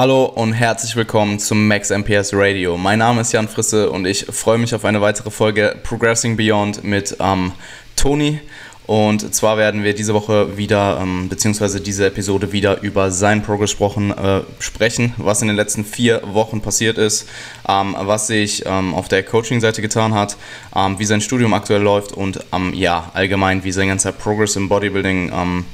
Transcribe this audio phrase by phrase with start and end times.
[0.00, 2.78] Hallo und herzlich willkommen zum Max MPS Radio.
[2.78, 6.82] Mein Name ist Jan Frisse und ich freue mich auf eine weitere Folge Progressing Beyond
[6.82, 7.52] mit ähm,
[7.96, 8.40] Toni.
[8.86, 13.72] Und zwar werden wir diese Woche wieder, ähm, beziehungsweise diese Episode wieder über sein Progress
[13.72, 17.28] sprechen, äh, sprechen, was in den letzten vier Wochen passiert ist,
[17.68, 20.38] ähm, was sich ähm, auf der Coaching-Seite getan hat,
[20.74, 24.70] ähm, wie sein Studium aktuell läuft und ähm, ja, allgemein, wie sein ganzer Progress im
[24.70, 25.66] Bodybuilding ähm,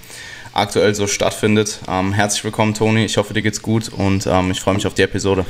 [0.57, 1.81] aktuell so stattfindet.
[1.87, 3.05] herzlich willkommen, Toni.
[3.05, 5.45] Ich hoffe, dir geht's gut und ich freue mich auf die Episode.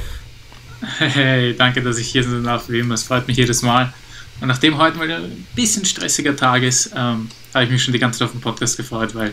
[0.98, 2.68] Hey, danke, dass ich hier sein darf.
[2.68, 3.92] Wie immer, es freut mich jedes Mal.
[4.40, 7.98] Und nachdem heute mal ein bisschen stressiger Tag ist, ähm, habe ich mich schon die
[7.98, 9.32] ganze Zeit auf den Podcast gefreut, weil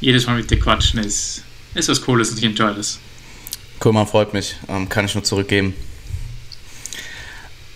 [0.00, 1.42] jedes Mal mit dir quatschen ist,
[1.74, 2.98] ist was Cooles und ich enjoy das.
[3.82, 4.56] Cool, man freut mich.
[4.68, 5.74] Ähm, kann ich nur zurückgeben.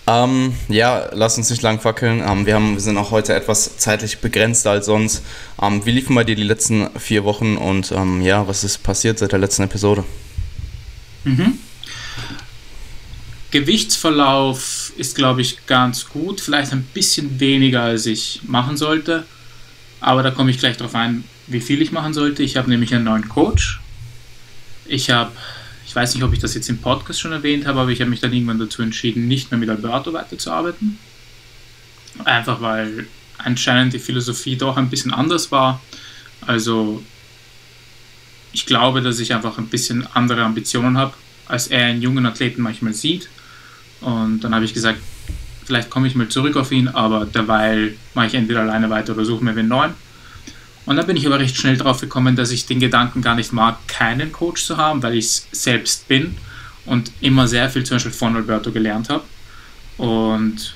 [0.09, 2.23] Ähm, ja, lass uns nicht lang fackeln.
[2.25, 5.23] Ähm, wir, haben, wir sind auch heute etwas zeitlich begrenzter als sonst.
[5.61, 9.19] Ähm, wie liefen bei dir die letzten vier Wochen und ähm, ja, was ist passiert
[9.19, 10.03] seit der letzten Episode?
[11.25, 11.59] Mhm.
[13.51, 16.41] Gewichtsverlauf ist, glaube ich, ganz gut.
[16.41, 19.25] Vielleicht ein bisschen weniger, als ich machen sollte.
[19.99, 22.41] Aber da komme ich gleich darauf ein, wie viel ich machen sollte.
[22.41, 23.79] Ich habe nämlich einen neuen Coach.
[24.85, 25.31] Ich habe,
[25.89, 28.11] ich weiß nicht, ob ich das jetzt im Podcast schon erwähnt habe, aber ich habe
[28.11, 30.99] mich dann irgendwann dazu entschieden, nicht mehr mit Alberto weiterzuarbeiten.
[32.25, 33.07] Einfach weil
[33.39, 35.81] anscheinend die Philosophie doch ein bisschen anders war.
[36.41, 37.03] Also
[38.51, 41.15] ich glaube, dass ich einfach ein bisschen andere Ambitionen habe,
[41.47, 43.27] als er einen jungen Athleten manchmal sieht.
[44.01, 44.99] Und dann habe ich gesagt,
[45.65, 49.25] vielleicht komme ich mal zurück auf ihn, aber derweil mache ich entweder alleine weiter oder
[49.25, 49.95] suche mir einen neuen.
[50.89, 53.53] Und dann bin ich aber recht schnell darauf gekommen, dass ich den Gedanken gar nicht
[53.53, 56.35] mag, keinen Coach zu haben, weil ich es selbst bin
[56.87, 59.23] und immer sehr viel zum Beispiel von Alberto gelernt habe.
[59.97, 60.75] Und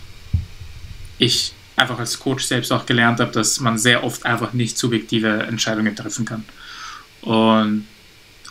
[1.18, 5.48] ich einfach als Coach selbst auch gelernt habe, dass man sehr oft einfach nicht subjektive
[5.48, 6.46] Entscheidungen treffen kann.
[7.22, 7.88] Und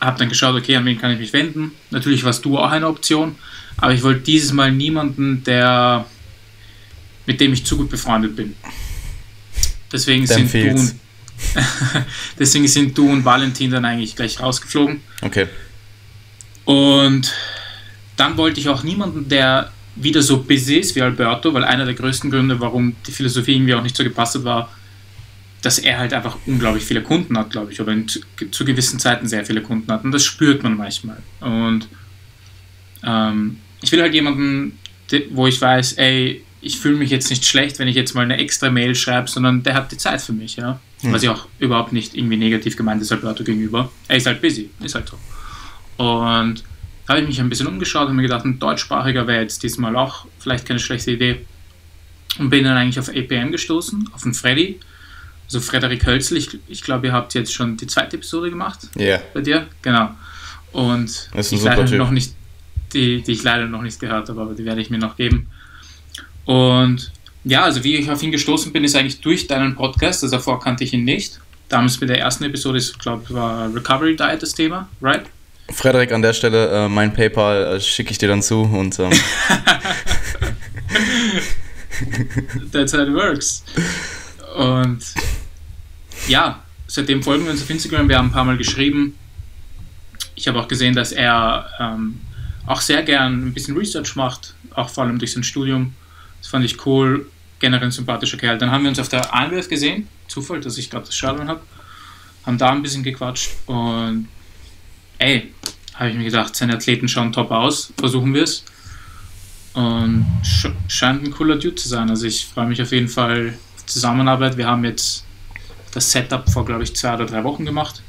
[0.00, 1.70] habe dann geschaut, okay, an wen kann ich mich wenden.
[1.92, 3.36] Natürlich warst du auch eine Option,
[3.76, 6.06] aber ich wollte dieses Mal niemanden, der
[7.24, 8.56] mit dem ich zu gut befreundet bin.
[9.92, 10.94] Deswegen sind, du und,
[12.38, 15.00] deswegen sind du und Valentin dann eigentlich gleich rausgeflogen.
[15.20, 15.46] Okay.
[16.64, 17.32] Und
[18.16, 21.94] dann wollte ich auch niemanden, der wieder so busy ist wie Alberto, weil einer der
[21.94, 24.70] größten Gründe, warum die Philosophie irgendwie auch nicht so gepasst hat, war,
[25.60, 29.28] dass er halt einfach unglaublich viele Kunden hat, glaube ich, oder in, zu gewissen Zeiten
[29.28, 30.04] sehr viele Kunden hat.
[30.04, 31.18] Und das spürt man manchmal.
[31.40, 31.88] Und
[33.04, 34.78] ähm, ich will halt jemanden,
[35.30, 38.38] wo ich weiß, ey, ich fühle mich jetzt nicht schlecht, wenn ich jetzt mal eine
[38.38, 40.80] extra Mail schreibe, sondern der hat die Zeit für mich, ja.
[41.02, 41.12] Hm.
[41.12, 43.90] Was ja auch überhaupt nicht irgendwie negativ gemeint ist Alberto gegenüber.
[44.08, 45.16] Er ist halt busy, ist halt so.
[46.02, 46.64] Und
[47.06, 49.96] da habe ich mich ein bisschen umgeschaut und mir gedacht, ein deutschsprachiger wäre jetzt diesmal
[49.96, 51.44] auch vielleicht keine schlechte Idee.
[52.38, 54.80] Und bin dann eigentlich auf APM gestoßen, auf den Freddy.
[55.44, 58.88] Also Frederik Hölzel, ich, ich glaube, ihr habt jetzt schon die zweite Episode gemacht.
[58.94, 59.02] Ja.
[59.02, 59.22] Yeah.
[59.34, 60.10] Bei dir, genau.
[60.72, 62.34] Und ich leider noch nicht,
[62.94, 65.48] die, die ich leider noch nicht gehört habe, aber die werde ich mir noch geben.
[66.46, 67.12] Und
[67.44, 70.22] ja, also wie ich auf ihn gestoßen bin, ist eigentlich durch deinen Podcast.
[70.22, 71.40] Also davor kannte ich ihn nicht.
[71.68, 75.24] Damals bei der ersten Episode, ich glaube, war Recovery Diet das Thema, right?
[75.70, 78.98] Frederik, an der Stelle, äh, mein PayPal äh, schicke ich dir dann zu und.
[78.98, 79.10] Ähm
[82.72, 83.64] That's how it works.
[84.56, 84.98] Und
[86.28, 88.08] ja, seitdem folgen wir uns auf Instagram.
[88.08, 89.16] Wir haben ein paar Mal geschrieben.
[90.34, 92.20] Ich habe auch gesehen, dass er ähm,
[92.66, 95.94] auch sehr gern ein bisschen Research macht, auch vor allem durch sein Studium.
[96.42, 97.30] Das fand ich cool.
[97.60, 98.58] Generell ein sympathischer Kerl.
[98.58, 100.08] Dann haben wir uns auf der IMWF gesehen.
[100.28, 101.62] Zufall, dass ich gerade das Stadion habe.
[102.44, 104.26] Haben da ein bisschen gequatscht und
[105.18, 105.52] ey,
[105.94, 107.92] habe ich mir gedacht, seine Athleten schauen top aus.
[107.96, 108.64] Versuchen wir es.
[109.74, 110.26] Und
[110.88, 112.10] scheint ein cooler Dude zu sein.
[112.10, 114.56] Also ich freue mich auf jeden Fall auf Zusammenarbeit.
[114.56, 115.24] Wir haben jetzt
[115.92, 118.02] das Setup vor, glaube ich, zwei oder drei Wochen gemacht.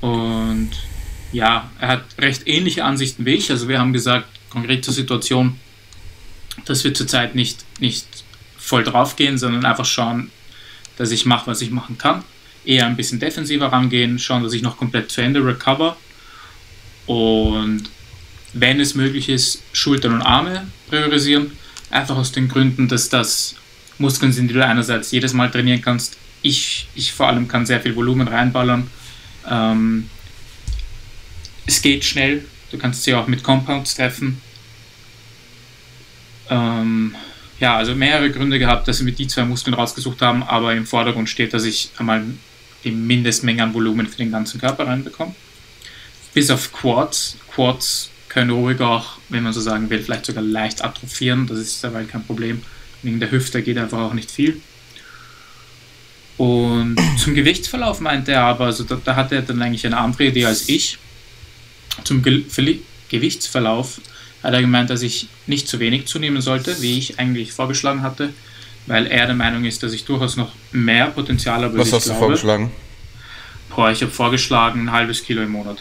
[0.00, 0.70] Und
[1.32, 3.50] ja, er hat recht ähnliche Ansichten wie ich.
[3.50, 5.58] Also wir haben gesagt, konkret zur Situation,
[6.68, 8.06] dass wir zurzeit nicht, nicht
[8.56, 10.30] voll drauf gehen, sondern einfach schauen,
[10.96, 12.22] dass ich mache, was ich machen kann.
[12.64, 15.96] Eher ein bisschen defensiver rangehen, schauen, dass ich noch komplett zu Ende recover.
[17.06, 17.84] Und
[18.52, 21.52] wenn es möglich ist, Schultern und Arme priorisieren.
[21.90, 23.54] Einfach aus den Gründen, dass das
[23.98, 26.18] Muskeln sind, die du einerseits jedes Mal trainieren kannst.
[26.42, 28.88] Ich, ich vor allem kann sehr viel Volumen reinballern.
[29.48, 30.10] Ähm,
[31.66, 32.44] es geht schnell.
[32.70, 34.40] Du kannst sie auch mit Compounds treffen.
[36.50, 37.14] Ähm,
[37.60, 41.28] ja, also mehrere Gründe gehabt, dass wir die zwei Muskeln rausgesucht haben, aber im Vordergrund
[41.28, 42.22] steht, dass ich einmal
[42.84, 45.34] die Mindestmenge an Volumen für den ganzen Körper reinbekomme.
[46.34, 47.36] Bis auf Quads.
[47.52, 51.46] Quads können ruhig auch, wenn man so sagen will, vielleicht sogar leicht atrophieren.
[51.46, 52.62] Das ist dabei kein Problem.
[53.02, 54.60] Wegen der Hüfte geht einfach auch nicht viel.
[56.36, 60.26] Und zum Gewichtsverlauf meinte er aber, also da, da hatte er dann eigentlich eine andere
[60.26, 60.98] Idee als ich.
[62.04, 62.44] zum Ge
[63.08, 64.00] Gewichtsverlauf
[64.42, 68.32] hat er gemeint, dass ich nicht zu wenig zunehmen sollte, wie ich eigentlich vorgeschlagen hatte,
[68.86, 71.76] weil er der Meinung ist, dass ich durchaus noch mehr Potenzial habe.
[71.78, 72.26] Was hast du glaube.
[72.26, 72.70] vorgeschlagen?
[73.74, 75.78] Boah, ich habe vorgeschlagen ein halbes Kilo im Monat.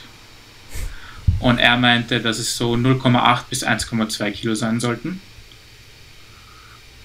[1.40, 5.22] Und er meinte, dass es so 0,8 bis 1,2 Kilo sein sollten.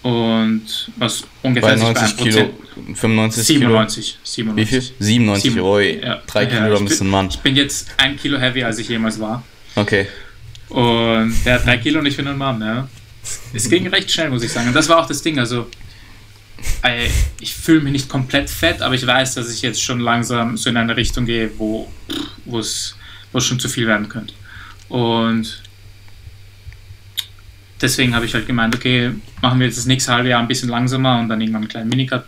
[0.02, 2.50] Und was ungefähr bei 90 Kilo,
[2.94, 4.54] 95 97, Kilo.
[4.54, 4.56] 97.
[4.56, 4.94] Wie viel?
[4.98, 6.00] 97, 7, oi.
[6.02, 6.22] Ja.
[6.26, 7.28] 3 Kilo, ja, ein bisschen Mann.
[7.28, 9.44] Ich bin jetzt ein Kilo heavier, als ich jemals war.
[9.76, 10.08] Okay.
[10.72, 12.88] Und der hat 3 Kilo und ich bin ein Mann, ja.
[13.52, 14.68] Es ging recht schnell, muss ich sagen.
[14.68, 15.68] Und das war auch das Ding, also
[17.40, 20.70] ich fühle mich nicht komplett fett, aber ich weiß, dass ich jetzt schon langsam so
[20.70, 21.88] in eine Richtung gehe, wo
[22.58, 22.96] es
[23.38, 24.32] schon zu viel werden könnte.
[24.88, 25.62] Und
[27.80, 29.10] deswegen habe ich halt gemeint, okay,
[29.40, 31.88] machen wir jetzt das nächste halbe Jahr ein bisschen langsamer und dann irgendwann einen kleinen
[31.90, 32.24] Minicut.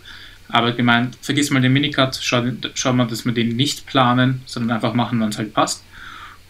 [0.49, 2.43] Aber gemeint, vergiss mal den Minicut, schau,
[2.75, 5.83] schau mal, dass wir den nicht planen, sondern einfach machen, wann es halt passt.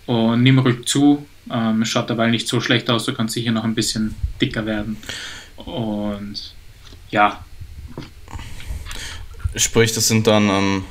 [0.05, 3.63] Und nimm ruhig zu, ähm, schaut dabei nicht so schlecht aus, du kannst sicher noch
[3.63, 4.97] ein bisschen dicker werden.
[5.57, 6.53] Und
[7.09, 7.43] ja.
[9.55, 10.83] Sprich, das sind dann ähm,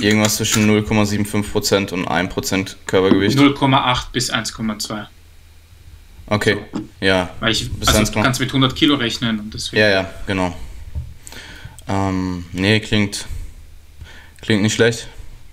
[0.00, 3.38] irgendwas zwischen 0,75% und 1% Körpergewicht?
[3.38, 5.06] 0,8 bis 1,2.
[6.26, 6.82] Okay, so.
[7.00, 7.30] ja.
[7.40, 9.80] Weil ich, also du kannst mit 100 Kilo rechnen und deswegen.
[9.80, 10.54] Ja, ja, genau.
[11.88, 13.26] Ähm, nee, klingt,
[14.42, 15.08] klingt nicht schlecht.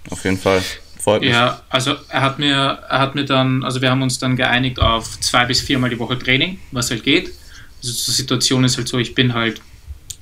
[0.10, 0.62] Auf jeden Fall.
[1.06, 1.30] Freut mich.
[1.30, 4.80] Ja, also er hat mir, er hat mir dann, also wir haben uns dann geeinigt
[4.80, 7.32] auf zwei bis viermal die Woche Training, was halt geht.
[7.78, 9.62] Also die Situation ist halt so, ich bin halt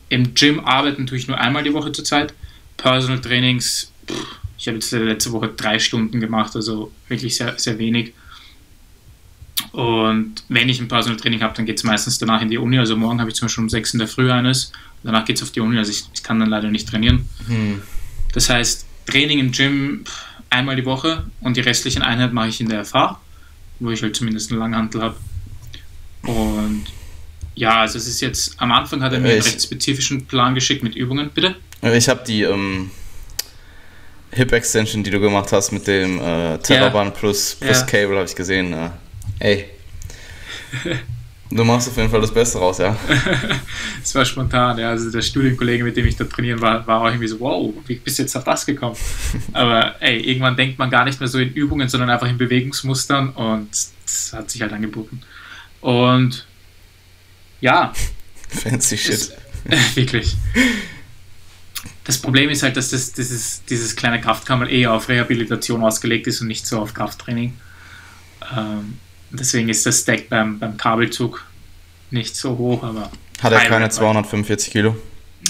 [0.09, 2.33] im Gym arbeiten tue ich nur einmal die Woche zurzeit.
[2.75, 4.25] Personal Trainings, pff,
[4.57, 8.11] ich habe jetzt letzte Woche drei Stunden gemacht, also wirklich sehr, sehr wenig.
[9.71, 12.77] Und wenn ich ein Personal Training habe, dann geht es meistens danach in die Uni.
[12.77, 14.73] Also morgen habe ich zum Beispiel um 6 in der Früh eines.
[15.01, 15.77] Danach geht es auf die Uni.
[15.77, 17.29] Also ich, ich, kann dann leider nicht trainieren.
[17.47, 17.81] Hm.
[18.33, 20.03] Das heißt, Training im Gym
[20.53, 23.19] einmal die Woche und die restlichen Einheiten mache ich in der FH,
[23.79, 25.15] wo ich halt zumindest einen Langhantel habe.
[26.23, 26.85] Und
[27.55, 30.55] ja, also es ist jetzt, am Anfang hat er mir ich, einen recht spezifischen Plan
[30.55, 31.55] geschickt mit Übungen, bitte.
[31.81, 32.91] Ich habe die ähm,
[34.31, 37.19] Hip Extension, die du gemacht hast mit dem äh, Terraband ja.
[37.19, 37.85] plus, plus ja.
[37.85, 38.73] Cable, habe ich gesehen.
[38.73, 38.89] Äh
[39.39, 39.65] Ey.
[41.55, 42.97] Du machst auf jeden Fall das Beste raus, ja.
[44.03, 44.89] Es war spontan, ja.
[44.89, 47.95] Also der Studienkollege, mit dem ich da trainieren war, war auch irgendwie so, wow, wie
[47.95, 48.95] bist du jetzt auf das gekommen?
[49.53, 53.29] Aber ey, irgendwann denkt man gar nicht mehr so in Übungen, sondern einfach in Bewegungsmustern
[53.29, 53.69] und
[54.03, 55.21] das hat sich halt angeboten.
[55.81, 56.47] Und
[57.61, 57.93] ja.
[58.49, 59.31] Fancy shit.
[59.65, 60.35] Das, äh, wirklich.
[62.03, 66.41] Das Problem ist halt, dass das, dieses, dieses kleine Kraftkammer eh auf Rehabilitation ausgelegt ist
[66.41, 67.53] und nicht so auf Krafttraining.
[68.57, 68.97] Ähm,
[69.33, 71.43] Deswegen ist das Stack beim, beim Kabelzug
[72.11, 73.11] nicht so hoch, aber.
[73.41, 74.95] Hat er keine 245 Kilo?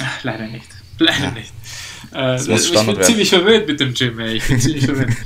[0.01, 0.67] Ach, leider nicht.
[0.97, 1.31] Leider ja.
[1.31, 1.53] nicht.
[2.13, 3.03] Äh, muss ich bin werden.
[3.03, 4.37] ziemlich verwirrt mit dem Gym, ey.
[4.37, 5.11] Ich bin ziemlich verwirrt.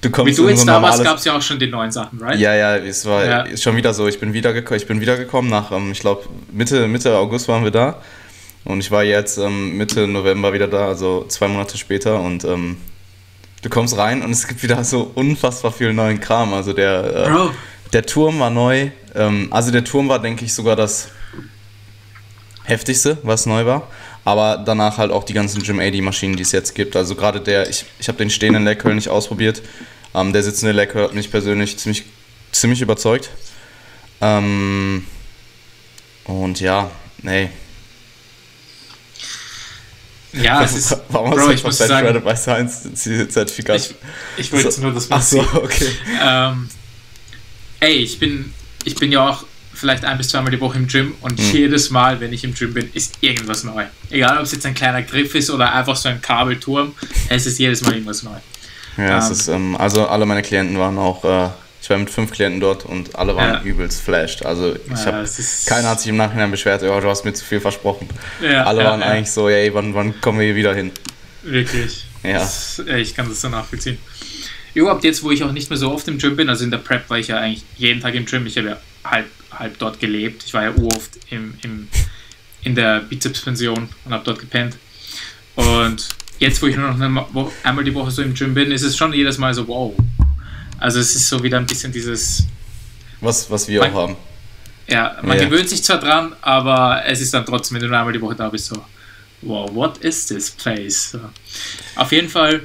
[0.00, 2.18] Du kommst Wie du jetzt so damals gab es ja auch schon die neuen Sachen,
[2.18, 2.36] right?
[2.36, 3.56] Ja, ja, es war ja.
[3.56, 4.08] schon wieder so.
[4.08, 7.70] Ich bin wiedergekommen, ich bin wiedergekommen nach, ähm, ich glaube, Mitte, Mitte August waren wir
[7.70, 8.02] da.
[8.64, 12.18] Und ich war jetzt ähm, Mitte November wieder da, also zwei Monate später.
[12.18, 12.78] Und ähm,
[13.62, 16.52] du kommst rein und es gibt wieder so unfassbar viel neuen Kram.
[16.52, 17.04] Also der.
[17.04, 17.52] Äh, Bro
[17.92, 18.90] der Turm war neu.
[19.14, 21.08] Ähm, also der Turm war, denke ich, sogar das
[22.64, 23.88] heftigste, was neu war.
[24.24, 26.94] Aber danach halt auch die ganzen Gym AD-Maschinen, die es jetzt gibt.
[26.96, 29.62] Also gerade der, ich, ich habe den stehenden Leckhöll nicht ausprobiert.
[30.14, 32.04] Ähm, der sitzende Leckhöll hat mich persönlich ziemlich,
[32.52, 33.30] ziemlich überzeugt.
[34.20, 35.04] Ähm,
[36.24, 36.90] und ja,
[37.22, 37.50] nee.
[40.32, 40.96] Ja, es ist.
[41.08, 43.76] Warum Bro, hast du ich muss sagen, bei Science Zertifikat?
[43.76, 43.94] Ich,
[44.36, 45.88] ich wollte nur das mal Ach so, okay.
[46.24, 46.68] Ähm,
[47.82, 48.52] ey, ich bin,
[48.84, 51.52] ich bin ja auch vielleicht ein bis zweimal die Woche im Gym und mhm.
[51.52, 53.84] jedes Mal, wenn ich im Gym bin, ist irgendwas neu.
[54.10, 56.94] Egal, ob es jetzt ein kleiner Griff ist oder einfach so ein Kabelturm,
[57.28, 58.36] es ist jedes Mal irgendwas neu.
[58.96, 62.30] Ja, ähm, ist, ähm, also alle meine Klienten waren auch, äh, ich war mit fünf
[62.30, 63.62] Klienten dort und alle waren ja.
[63.62, 64.46] übelst flashed.
[64.46, 65.26] Also ich ja, hab,
[65.66, 68.08] keiner hat sich im Nachhinein beschwert, oh, du hast mir zu viel versprochen.
[68.40, 70.92] Ja, alle waren eigentlich so, ey, wann, wann kommen wir hier wieder hin?
[71.42, 72.04] Wirklich.
[72.22, 72.38] Ja.
[72.38, 73.98] Das, ich kann das so nachvollziehen.
[74.74, 76.78] Überhaupt jetzt, wo ich auch nicht mehr so oft im Gym bin, also in der
[76.78, 78.46] Prep war ich ja eigentlich jeden Tag im Gym.
[78.46, 80.44] Ich habe ja halb, halb dort gelebt.
[80.46, 81.88] Ich war ja uroft im, im,
[82.62, 84.76] in der Bizepspension und habe dort gepennt.
[85.54, 86.98] Und jetzt, wo ich nur noch
[87.64, 89.94] einmal die Woche so im Gym bin, ist es schon jedes Mal so, wow.
[90.78, 92.44] Also es ist so wieder ein bisschen dieses...
[93.20, 94.16] Was, was wir man, auch haben.
[94.88, 95.44] Ja, man ja.
[95.44, 98.34] gewöhnt sich zwar dran, aber es ist dann trotzdem, wenn du nur einmal die Woche
[98.34, 98.84] da bist, so,
[99.42, 101.10] wow, what is this place?
[101.12, 101.20] So.
[101.94, 102.62] Auf jeden Fall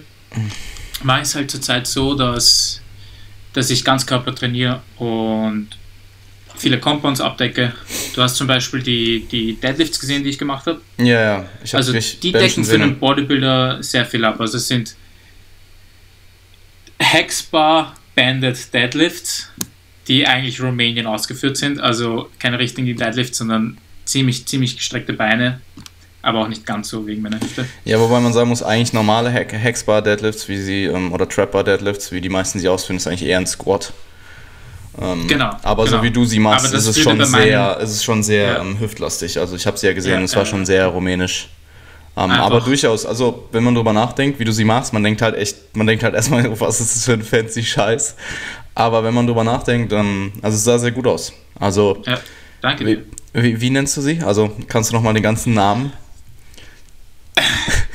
[1.04, 2.82] mache ich es halt zurzeit so, dass,
[3.54, 5.70] dass ich Ganzkörper trainiere und
[6.56, 7.74] viele Compounds abdecke.
[8.13, 10.82] Du hast zum Beispiel die, die Deadlifts gesehen, die ich gemacht habe.
[10.98, 11.46] Ja, ja.
[11.63, 14.39] Ich also die decken für einen Bodybuilder sehr viel ab.
[14.39, 14.96] Also es sind
[17.00, 19.50] Hexbar Banded Deadlifts,
[20.08, 21.80] die eigentlich Rumänien ausgeführt sind.
[21.80, 25.62] Also keine richtigen Deadlifts, sondern ziemlich, ziemlich gestreckte Beine.
[26.27, 27.65] Aber auch nicht ganz so wegen meiner Hüfte.
[27.86, 32.12] Ja, wobei man sagen muss, eigentlich normale Hexbar Deadlifts, wie sie, ähm, oder Trapbar Deadlifts,
[32.12, 33.93] wie die meisten sie ausführen, ist eigentlich eher ein Squat.
[35.01, 35.51] Ähm, genau.
[35.63, 35.98] Aber genau.
[35.98, 38.60] so wie du sie machst, ist es, schon sehr, ist es schon sehr Ja.
[38.60, 39.39] ähm, hüftlastig.
[39.39, 41.48] Also ich habe sie ja gesehen, Ja, es war ja, schon sehr rumänisch.
[42.17, 45.36] Ähm, aber durchaus, also wenn man drüber nachdenkt, wie du sie machst, man denkt halt
[45.36, 48.17] echt, man denkt halt erstmal, was ist das für ein fancy Scheiß.
[48.75, 51.31] Aber wenn man drüber nachdenkt, dann, also es sah sehr gut aus.
[51.57, 52.19] Also, Ja,
[52.62, 53.03] danke wie, dir.
[53.31, 54.19] wie, wie nennst du sie?
[54.25, 55.93] Also kannst du nochmal den ganzen Namen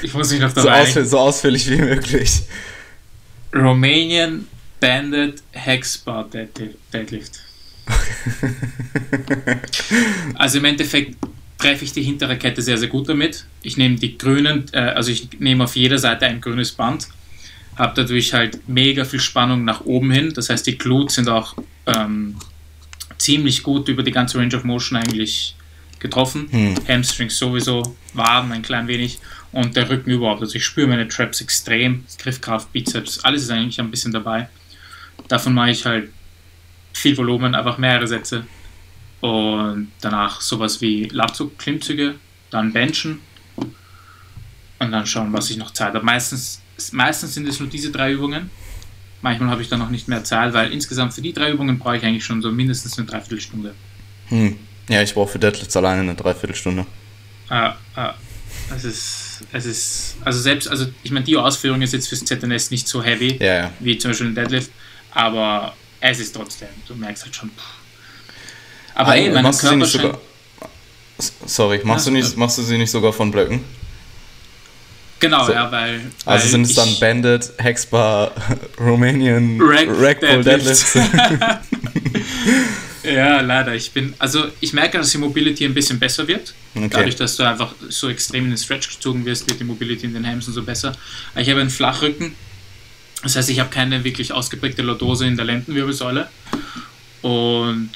[0.02, 2.42] Ich muss mich noch so, ausführ so ausführlich wie möglich.
[3.54, 4.46] Romanian
[4.80, 7.40] Banded Hexbar Deadli- Deadlift.
[10.34, 11.16] also im Endeffekt
[11.58, 13.44] treffe ich die hintere Kette sehr, sehr gut damit.
[13.62, 17.06] Ich nehme die grünen, äh, also ich nehme auf jeder Seite ein grünes Band,
[17.76, 20.32] habe dadurch halt mega viel Spannung nach oben hin.
[20.34, 21.54] Das heißt, die Glutes sind auch
[21.86, 22.36] ähm,
[23.18, 25.54] ziemlich gut über die ganze Range of Motion eigentlich
[26.00, 26.48] getroffen.
[26.50, 26.74] Hm.
[26.88, 29.20] Hamstrings sowieso, Waden ein klein wenig
[29.52, 30.40] und der Rücken überhaupt.
[30.40, 34.48] Also ich spüre meine Traps extrem, Griffkraft, Bizeps, alles ist eigentlich ein bisschen dabei.
[35.28, 36.10] Davon mache ich halt
[36.92, 38.46] viel Volumen, einfach mehrere Sätze.
[39.20, 42.16] Und danach sowas wie Latzug, Klimmzüge,
[42.50, 43.20] dann Benchen
[44.82, 46.04] und dann schauen, was ich noch Zeit habe.
[46.04, 48.50] Meistens, meistens sind es nur diese drei Übungen.
[49.20, 51.96] Manchmal habe ich dann noch nicht mehr Zeit, weil insgesamt für die drei Übungen brauche
[51.96, 53.74] ich eigentlich schon so mindestens eine Dreiviertelstunde.
[54.28, 54.56] Hm.
[54.88, 56.84] Ja, ich brauche für Deadlifts alleine eine Dreiviertelstunde.
[57.48, 58.14] Ah, ah,
[58.74, 62.70] es ist, es ist, also selbst, also ich meine, die Ausführung ist jetzt fürs ZNS
[62.70, 63.72] nicht so heavy, Ja, ja.
[63.80, 64.70] wie zum Beispiel ein Deadlift,
[65.12, 67.50] aber es ist trotzdem, du merkst halt schon.
[67.50, 67.62] Pff.
[68.94, 70.18] Aber ey, mein machst du sie nicht sogar.
[71.46, 72.38] Sorry, machst, Ja, du nicht, ja.
[72.38, 73.60] machst du sie nicht sogar von Blöcken?
[75.20, 75.52] genau, so.
[75.52, 78.32] ja, weil, Also weil sind es dann Bandit, Hexbar,
[78.80, 80.92] Romanian, Rack Rack Pull Deadlifts.
[80.94, 81.58] Deadlifts?
[83.04, 83.74] Ja, leider.
[83.74, 86.54] Ich bin, also ich merke, dass die Mobility ein bisschen besser wird.
[86.74, 86.88] Okay.
[86.90, 90.14] Dadurch, dass du einfach so extrem in den Stretch gezogen wirst, wird die Mobility in
[90.14, 90.96] den Hamstern so besser.
[91.36, 92.34] Ich habe einen Flachrücken.
[93.22, 96.28] Das heißt, ich habe keine wirklich ausgeprägte Lordose in der Lendenwirbelsäule.
[97.20, 97.90] Und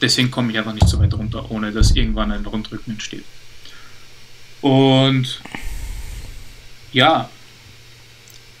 [0.00, 3.24] deswegen komme ich einfach nicht so weit runter, ohne dass irgendwann ein Rundrücken entsteht.
[4.62, 5.40] Und
[6.92, 7.28] ja,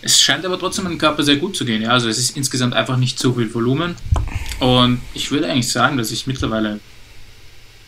[0.02, 1.82] es scheint aber trotzdem meinem Körper sehr gut zu gehen.
[1.82, 1.90] Ja?
[1.90, 3.94] Also es ist insgesamt einfach nicht so viel Volumen.
[4.60, 6.80] Und ich würde eigentlich sagen, dass ich mittlerweile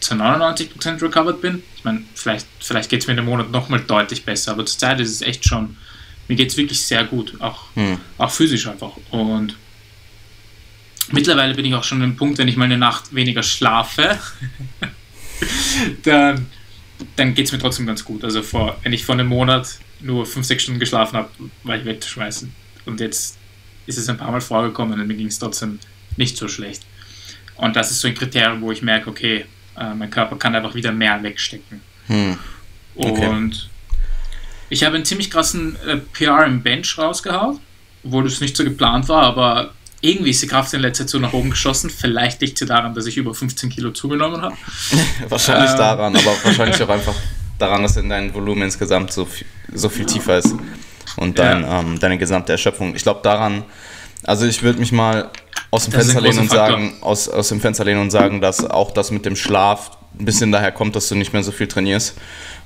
[0.04, 1.62] zu 99% recovered bin.
[1.76, 5.00] Ich meine, vielleicht, vielleicht geht es mir in einem Monat nochmal deutlich besser, aber zurzeit
[5.00, 5.76] ist es echt schon,
[6.28, 7.98] mir geht es wirklich sehr gut, auch, Hm.
[8.18, 8.92] auch physisch einfach.
[9.10, 9.56] Und
[11.10, 14.18] mittlerweile bin ich auch schon an dem Punkt, wenn ich mal eine Nacht weniger schlafe,
[16.04, 16.46] dann,
[17.16, 18.24] dann geht es mir trotzdem ganz gut.
[18.24, 21.30] Also vor, wenn ich vor einem Monat nur 5, 6 Stunden geschlafen habe,
[21.62, 22.52] war ich wegzuschmeißen.
[22.86, 23.38] Und jetzt
[23.86, 25.78] ist es ein paar Mal vorgekommen und mir ging es trotzdem
[26.16, 26.82] nicht so schlecht.
[27.56, 29.46] Und das ist so ein Kriterium, wo ich merke, okay,
[29.78, 31.80] äh, mein Körper kann einfach wieder mehr wegstecken.
[32.06, 32.38] Hm.
[32.96, 33.26] Okay.
[33.26, 33.68] Und
[34.70, 37.58] ich habe einen ziemlich krassen äh, PR im Bench rausgehauen,
[38.04, 41.18] obwohl das nicht so geplant war, aber irgendwie ist die Kraft in letzter Zeit so
[41.18, 41.88] nach oben geschossen.
[41.90, 44.54] Vielleicht liegt sie daran, dass ich über 15 Kilo zugenommen habe.
[45.28, 45.76] Wahrscheinlich Ähm.
[45.78, 47.14] daran, aber wahrscheinlich auch einfach
[47.58, 50.54] daran, dass in dein Volumen insgesamt so viel, so viel tiefer ist
[51.16, 51.80] und dein, Ja.
[51.80, 52.94] ähm, deine gesamte Erschöpfung.
[52.94, 53.64] Ich glaube daran,
[54.24, 55.30] also ich würde mich mal
[55.74, 58.64] aus dem Das Fenster lehnen und sagen, aus, aus dem Fenster lehnen und sagen, dass
[58.68, 61.66] auch das mit dem Schlaf ein bisschen daher kommt, dass du nicht mehr so viel
[61.66, 62.14] trainierst.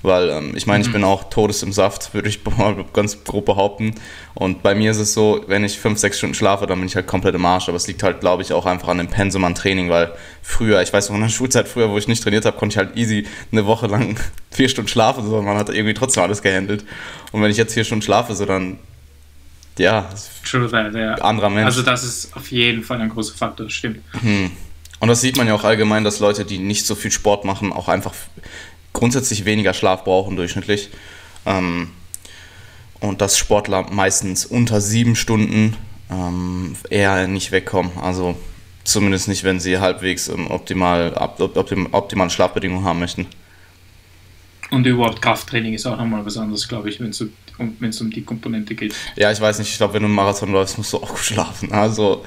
[0.03, 0.93] Weil ähm, ich meine, ich Mhm.
[0.93, 3.95] bin auch todes im Saft, würde ich mal ganz grob behaupten.
[4.35, 6.95] Und bei mir ist es so, wenn ich fünf, sechs Stunden schlafe, dann bin ich
[6.95, 7.69] halt komplett im Arsch.
[7.69, 10.13] Aber es liegt halt, glaube ich, auch einfach an dem Pensum an Training, weil
[10.43, 12.79] früher, ich weiß noch in der Schulzeit früher, wo ich nicht trainiert habe, konnte ich
[12.79, 14.17] halt easy eine Woche lang
[14.51, 16.85] vier Stunden schlafen, so, und man hat irgendwie trotzdem alles gehandelt.
[17.33, 18.79] Und wenn ich jetzt vier Stunden schlafe, so dann,
[19.79, 20.09] ja,
[20.45, 21.15] True that, ja.
[21.15, 21.67] anderer Mensch.
[21.67, 24.01] Also das ist auf jeden Fall ein großer Faktor, das stimmt.
[25.01, 27.73] Und das sieht man ja auch allgemein, dass Leute, die nicht so viel Sport machen,
[27.73, 28.15] auch einfach
[28.93, 30.91] grundsätzlich weniger Schlaf brauchen durchschnittlich.
[31.47, 31.91] Ähm,
[33.01, 35.77] und dass Sportler meistens unter sieben Stunden
[36.11, 37.93] ähm, eher nicht wegkommen.
[38.01, 38.37] Also
[38.85, 43.27] zumindest nicht, wenn sie halbwegs ähm, optimal, op, optim, optimale Schlafbedingungen haben möchten.
[44.71, 47.25] Und überhaupt Krafttraining ist auch nochmal was anderes, glaube ich, wenn es
[47.59, 48.95] um, wenn's um die Komponente geht.
[49.17, 51.19] Ja, ich weiß nicht, ich glaube, wenn du einen Marathon läufst, musst du auch gut
[51.19, 51.73] schlafen.
[51.73, 52.25] Also,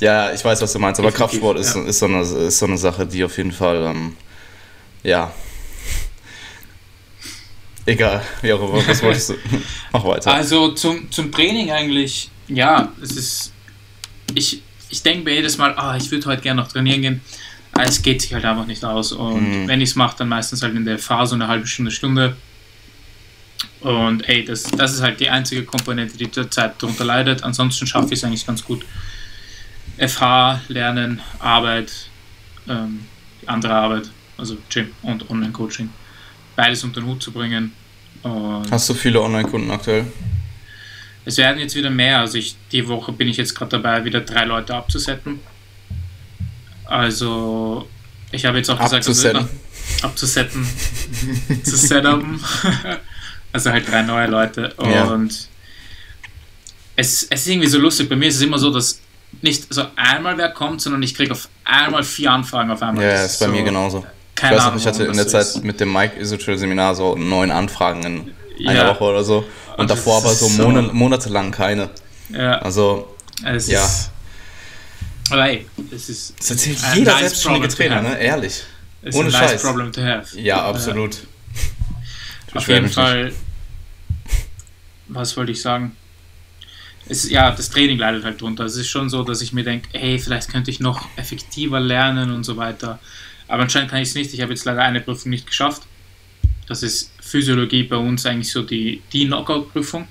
[0.00, 1.82] ja, ich weiß, was du meinst, aber Definitiv, Kraftsport ist, ja.
[1.84, 4.16] ist, so eine, ist so eine Sache, die auf jeden Fall, ähm,
[5.02, 5.32] ja.
[7.86, 9.34] Egal, wie auch immer, was wolltest du?
[9.92, 10.32] Mach weiter.
[10.32, 13.52] Also zum, zum Training eigentlich, ja, es ist.
[14.34, 17.20] Ich, ich denke mir jedes Mal, ah, ich würde heute gerne noch trainieren gehen.
[17.72, 19.12] Aber es geht sich halt einfach nicht aus.
[19.12, 19.68] Und Mhm.
[19.68, 22.36] wenn ich es mache, dann meistens halt in der Phase eine halbe Stunde, Stunde.
[23.80, 27.44] Und ey, das, das ist halt die einzige Komponente, die zurzeit darunter leidet.
[27.44, 28.84] Ansonsten schaffe ich es eigentlich ganz gut,
[29.98, 31.92] FH, Lernen, Arbeit,
[32.68, 33.06] ähm,
[33.46, 35.90] andere Arbeit, also Gym und Online-Coaching,
[36.56, 37.72] beides unter den Hut zu bringen.
[38.22, 40.06] Und Hast du viele Online-Kunden aktuell?
[41.24, 42.20] Es werden jetzt wieder mehr.
[42.20, 45.40] Also ich, die Woche bin ich jetzt gerade dabei, wieder drei Leute abzusetzen.
[46.84, 47.88] Also
[48.32, 50.66] ich habe jetzt auch gesagt, abzusetten, also, abzusetten,
[51.64, 52.40] zu setupen.
[53.52, 54.72] also halt drei neue Leute.
[54.76, 55.20] Und ja.
[56.96, 58.08] es, es ist irgendwie so lustig.
[58.08, 59.00] Bei mir ist es immer so, dass
[59.42, 63.04] nicht so einmal wer kommt, sondern ich kriege auf einmal vier Anfragen auf einmal.
[63.04, 64.04] Ja, das ist bei so, mir genauso.
[64.34, 65.64] Keine ich weiß noch, ich hatte in der Zeit ist.
[65.64, 68.88] mit dem Mike Isotrill Seminar so neun Anfragen in einer ja.
[68.90, 69.38] Woche oder so.
[69.38, 71.90] Und, und davor aber so, so monatelang keine.
[72.30, 72.58] Ja.
[72.58, 73.14] Also,
[73.44, 73.84] es ja.
[73.84, 74.10] Ist,
[75.30, 76.34] aber ey, es ist.
[76.38, 78.18] Das erzählt jeder nice selbstständige Trainer, ne?
[78.18, 78.62] Ehrlich.
[79.02, 79.62] It's Ohne a nice Scheiß.
[79.62, 80.38] problem to have.
[80.38, 81.14] Ja, absolut.
[81.14, 81.20] Ja.
[82.54, 83.26] Auf jeden Fall.
[83.26, 83.36] Nicht.
[85.08, 85.96] Was wollte ich sagen?
[87.08, 88.64] Es, ja, das Training leidet halt drunter.
[88.64, 92.30] Es ist schon so, dass ich mir denke, hey, vielleicht könnte ich noch effektiver lernen
[92.30, 92.98] und so weiter.
[93.48, 94.34] Aber anscheinend kann ich es nicht.
[94.34, 95.82] Ich habe jetzt leider eine Prüfung nicht geschafft.
[96.66, 100.06] Das ist Physiologie bei uns eigentlich so die, die Knockout-Prüfung.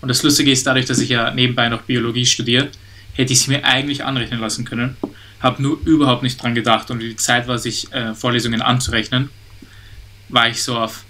[0.00, 2.70] Und das Lustige ist, dadurch, dass ich ja nebenbei noch Biologie studiere,
[3.12, 4.96] hätte ich es mir eigentlich anrechnen lassen können.
[5.40, 9.30] Habe nur überhaupt nicht dran gedacht und die Zeit war, sich äh, Vorlesungen anzurechnen,
[10.30, 11.04] war ich so auf,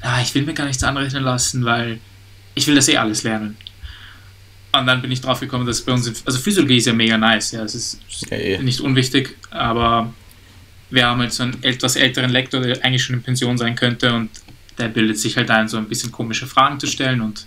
[0.00, 2.00] ah, ich will mir gar nichts anrechnen lassen, weil
[2.54, 3.56] ich will das eh alles lernen.
[4.72, 7.52] Und dann bin ich drauf gekommen, dass bei uns, also Physiologie ist ja mega nice,
[7.52, 8.00] ja, es ist
[8.30, 8.62] ja, eh.
[8.62, 10.12] nicht unwichtig, aber
[10.90, 14.14] wir haben jetzt so einen etwas älteren Lektor, der eigentlich schon in Pension sein könnte
[14.14, 14.30] und
[14.78, 17.44] der bildet sich halt ein, so ein bisschen komische Fragen zu stellen und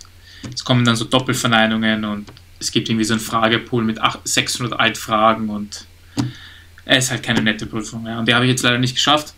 [0.52, 5.48] es kommen dann so Doppelverneinungen und es gibt irgendwie so einen Fragepool mit 600 Altfragen
[5.48, 5.86] und
[6.84, 8.06] es ist halt keine nette Prüfung.
[8.06, 8.18] Ja.
[8.18, 9.34] Und die habe ich jetzt leider nicht geschafft.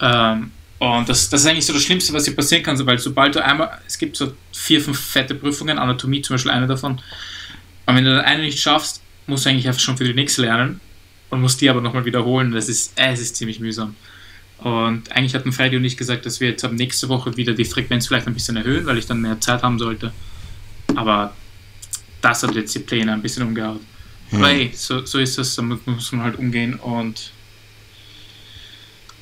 [0.00, 3.34] Ähm, und das, das ist eigentlich so das Schlimmste, was dir passieren kann, weil sobald
[3.34, 7.00] du einmal, es gibt so vier, fünf fette Prüfungen, Anatomie zum Beispiel eine davon,
[7.86, 10.42] und wenn du dann eine nicht schaffst, musst du eigentlich einfach schon für die nächste
[10.42, 10.80] lernen
[11.28, 12.52] und musst die aber nochmal wiederholen.
[12.52, 13.96] Das ist, äh, es ist ziemlich mühsam.
[14.58, 17.64] Und eigentlich hatten Freddy und ich gesagt, dass wir jetzt ab nächste Woche wieder die
[17.64, 20.12] Frequenz vielleicht ein bisschen erhöhen, weil ich dann mehr Zeit haben sollte.
[20.94, 21.34] Aber
[22.20, 23.80] das hat jetzt die Pläne ein bisschen umgehauen.
[24.30, 24.38] Hm.
[24.38, 26.74] Aber hey, so, so ist das, damit muss man halt umgehen.
[26.74, 27.32] Und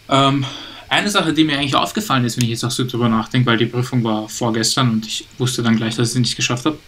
[0.09, 0.45] ähm,
[0.89, 3.59] eine Sache, die mir eigentlich aufgefallen ist, wenn ich jetzt auch so drüber nachdenke, weil
[3.59, 6.79] die Prüfung war vorgestern und ich wusste dann gleich, dass ich es nicht geschafft habe,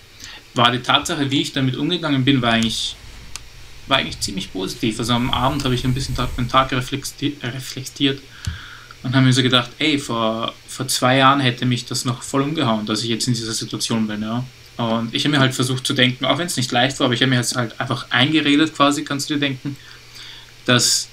[0.54, 2.96] war die Tatsache, wie ich damit umgegangen bin, war eigentlich
[3.90, 4.98] war eigentlich ziemlich positiv.
[4.98, 8.22] Also am Abend habe ich ein bisschen den Tag reflektiert
[9.02, 12.42] und habe mir so gedacht, ey, vor, vor zwei Jahren hätte mich das noch voll
[12.42, 14.44] umgehauen, dass ich jetzt in dieser Situation bin, ja.
[14.76, 17.14] Und ich habe mir halt versucht zu denken, auch wenn es nicht leicht war, aber
[17.14, 19.76] ich habe mir jetzt halt einfach eingeredet quasi, kannst du dir denken,
[20.64, 21.09] dass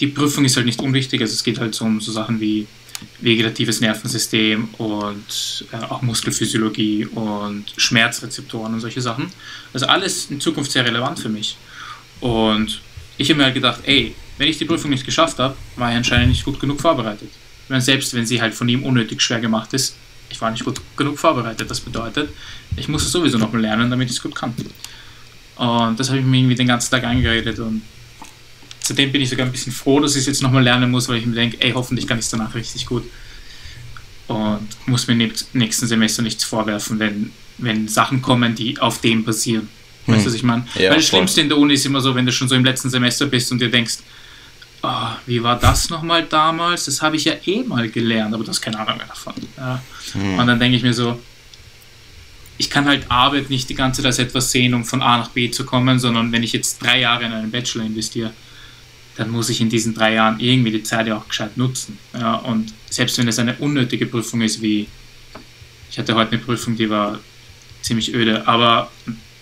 [0.00, 2.66] die Prüfung ist halt nicht unwichtig, also es geht halt so um so Sachen wie
[3.20, 9.30] vegetatives Nervensystem und äh, auch Muskelphysiologie und Schmerzrezeptoren und solche Sachen.
[9.72, 11.56] Also alles in Zukunft sehr relevant für mich.
[12.20, 12.80] Und
[13.16, 15.96] ich habe mir halt gedacht, ey, wenn ich die Prüfung nicht geschafft habe, war ich
[15.96, 17.30] anscheinend nicht gut genug vorbereitet.
[17.68, 19.94] Meine, selbst wenn sie halt von ihm unnötig schwer gemacht ist,
[20.30, 21.70] ich war nicht gut genug vorbereitet.
[21.70, 22.30] Das bedeutet,
[22.76, 24.54] ich muss es sowieso noch mal lernen, damit ich es gut kann.
[25.56, 27.82] Und das habe ich mir irgendwie den ganzen Tag eingeredet und
[28.88, 31.18] seitdem bin ich sogar ein bisschen froh, dass ich es jetzt nochmal lernen muss, weil
[31.18, 33.04] ich mir denke, ey, hoffentlich kann ich es danach richtig gut.
[34.26, 39.24] Und muss mir im nächsten Semester nichts vorwerfen, wenn, wenn Sachen kommen, die auf dem
[39.24, 39.68] basieren.
[40.06, 40.66] Weißt du, was ich meine?
[40.74, 42.64] Ja, Weil das Schlimmste in der Uni ist immer so, wenn du schon so im
[42.64, 43.98] letzten Semester bist und dir denkst,
[44.82, 46.86] oh, wie war das nochmal damals?
[46.86, 49.34] Das habe ich ja eh mal gelernt, aber du hast keine Ahnung mehr davon.
[49.56, 49.82] Ja.
[50.14, 50.38] Mhm.
[50.38, 51.20] Und dann denke ich mir so,
[52.56, 55.28] ich kann halt Arbeit nicht die ganze Zeit als etwas sehen, um von A nach
[55.28, 58.32] B zu kommen, sondern wenn ich jetzt drei Jahre in einen Bachelor investiere,
[59.18, 61.98] dann muss ich in diesen drei Jahren irgendwie die Zeit ja auch gescheit nutzen.
[62.14, 64.86] Ja, und selbst wenn es eine unnötige Prüfung ist, wie
[65.90, 67.18] ich hatte heute eine Prüfung, die war
[67.82, 68.92] ziemlich öde, aber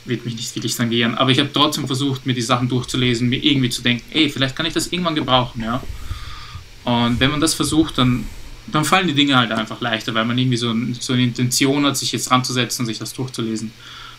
[0.06, 1.14] wird mich nicht wirklich tangieren.
[1.14, 4.56] Aber ich habe trotzdem versucht, mir die Sachen durchzulesen, mir irgendwie zu denken, ey, vielleicht
[4.56, 5.82] kann ich das irgendwann gebrauchen, ja.
[6.84, 8.24] Und wenn man das versucht, dann,
[8.68, 11.98] dann fallen die Dinge halt einfach leichter, weil man irgendwie so, so eine Intention hat,
[11.98, 13.72] sich jetzt ranzusetzen und sich das durchzulesen.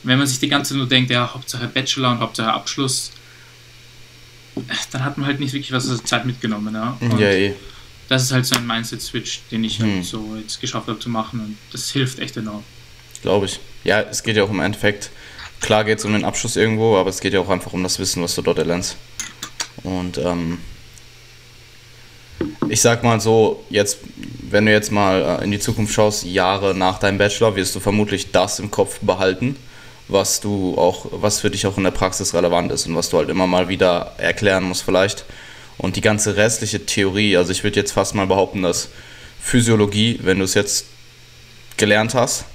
[0.04, 3.12] Und wenn man sich die ganze Zeit nur denkt, ja, Hauptsache Bachelor und Hauptsache Abschluss,
[4.92, 6.98] dann hat man halt nicht wirklich was aus der Zeit mitgenommen, ja.
[7.00, 7.54] Und ja, eh.
[8.10, 9.96] Das ist halt so ein Mindset-Switch, den ich hm.
[9.96, 12.64] halt so jetzt geschafft habe zu machen und das hilft echt enorm.
[13.22, 13.60] Glaube ich.
[13.84, 15.12] Ja, es geht ja auch im Endeffekt
[15.62, 18.00] Klar geht es um den Abschluss irgendwo, aber es geht ja auch einfach um das
[18.00, 18.96] Wissen, was du dort erlernst.
[19.84, 20.60] Und ähm,
[22.70, 24.00] ich sag mal so, jetzt,
[24.50, 27.80] wenn du jetzt mal äh, in die Zukunft schaust, Jahre nach deinem Bachelor, wirst du
[27.80, 29.56] vermutlich das im Kopf behalten,
[30.08, 33.18] was du auch, was für dich auch in der Praxis relevant ist und was du
[33.18, 35.26] halt immer mal wieder erklären musst vielleicht.
[35.78, 38.90] Und die ganze restliche Theorie, also ich würde jetzt fast mal behaupten, dass
[39.40, 40.86] Physiologie, wenn du es jetzt
[41.78, 42.46] gelernt hast,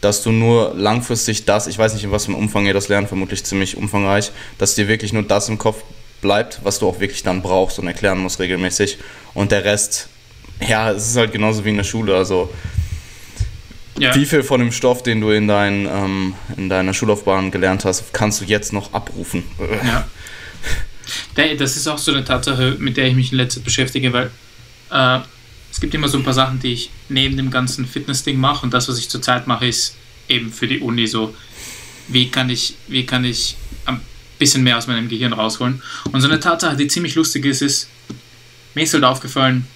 [0.00, 3.08] dass du nur langfristig das, ich weiß nicht in was im Umfang ihr das lernt,
[3.08, 5.82] vermutlich ziemlich umfangreich, dass dir wirklich nur das im Kopf
[6.20, 8.98] bleibt, was du auch wirklich dann brauchst und erklären musst regelmäßig.
[9.34, 10.08] Und der Rest,
[10.66, 12.16] ja, es ist halt genauso wie in der Schule.
[12.16, 12.50] Also
[13.98, 14.14] ja.
[14.14, 18.12] wie viel von dem Stoff, den du in, dein, ähm, in deiner Schullaufbahn gelernt hast,
[18.12, 19.44] kannst du jetzt noch abrufen?
[19.84, 20.08] Ja.
[21.34, 24.30] Das ist auch so eine Tatsache, mit der ich mich in letzter Zeit beschäftige, weil
[24.90, 25.18] äh,
[25.70, 28.72] es gibt immer so ein paar Sachen, die ich neben dem ganzen Fitness-Ding mache und
[28.72, 29.96] das, was ich zurzeit mache, ist
[30.28, 31.34] eben für die Uni so,
[32.08, 34.00] wie kann ich, wie kann ich ein
[34.38, 35.82] bisschen mehr aus meinem Gehirn rausholen.
[36.10, 37.88] Und so eine Tatsache, die ziemlich lustig ist, ist,
[38.74, 39.66] mir ist halt aufgefallen,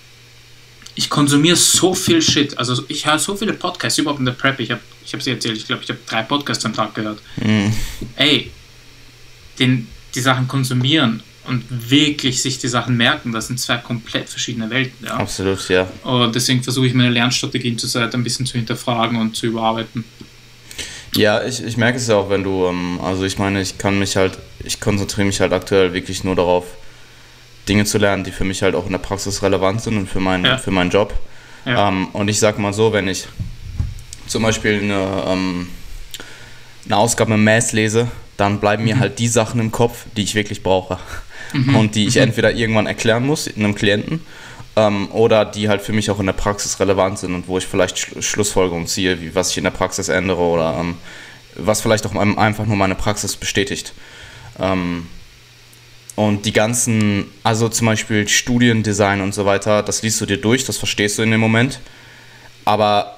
[0.98, 2.58] ich konsumiere so viel Shit.
[2.58, 4.58] Also ich höre so viele Podcasts überhaupt in der Prep.
[4.58, 7.20] Ich habe ich hab sie erzählt, ich glaube, ich habe drei Podcasts am Tag gehört.
[7.37, 7.72] Mhm.
[8.16, 8.50] Ey,
[9.61, 14.68] den, die Sachen konsumieren und wirklich sich die Sachen merken, das sind zwei komplett verschiedene
[14.70, 15.06] Welten.
[15.06, 15.18] Ja.
[15.18, 15.88] Absolut, ja.
[16.02, 20.04] Und deswegen versuche ich meine Lernstrategien zurzeit ein bisschen zu hinterfragen und zu überarbeiten.
[21.14, 24.00] Ja, ich, ich merke es ja auch, wenn du, ähm, also ich meine, ich kann
[24.00, 26.66] mich halt, ich konzentriere mich halt aktuell wirklich nur darauf,
[27.68, 30.20] Dinge zu lernen, die für mich halt auch in der Praxis relevant sind und für,
[30.20, 30.59] mein, ja.
[30.59, 31.14] für meinen Job.
[31.64, 31.88] Ja.
[31.88, 33.26] Ähm, und ich sag mal so, wenn ich
[34.26, 35.68] zum Beispiel eine, ähm,
[36.87, 39.00] eine Ausgabe im Mass lese, dann bleiben mir mhm.
[39.00, 40.98] halt die Sachen im Kopf, die ich wirklich brauche.
[41.52, 41.76] Mhm.
[41.76, 42.22] Und die ich mhm.
[42.22, 44.20] entweder irgendwann erklären muss einem Klienten
[44.76, 47.66] ähm, oder die halt für mich auch in der Praxis relevant sind und wo ich
[47.66, 50.96] vielleicht Sch Schlussfolgerungen ziehe, wie was ich in der Praxis ändere oder ähm,
[51.57, 53.92] was vielleicht auch einfach nur meine Praxis bestätigt.
[54.61, 55.07] Ähm,
[56.18, 60.64] und die ganzen, also zum Beispiel Studiendesign und so weiter, das liest du dir durch,
[60.64, 61.78] das verstehst du in dem Moment.
[62.64, 63.14] Aber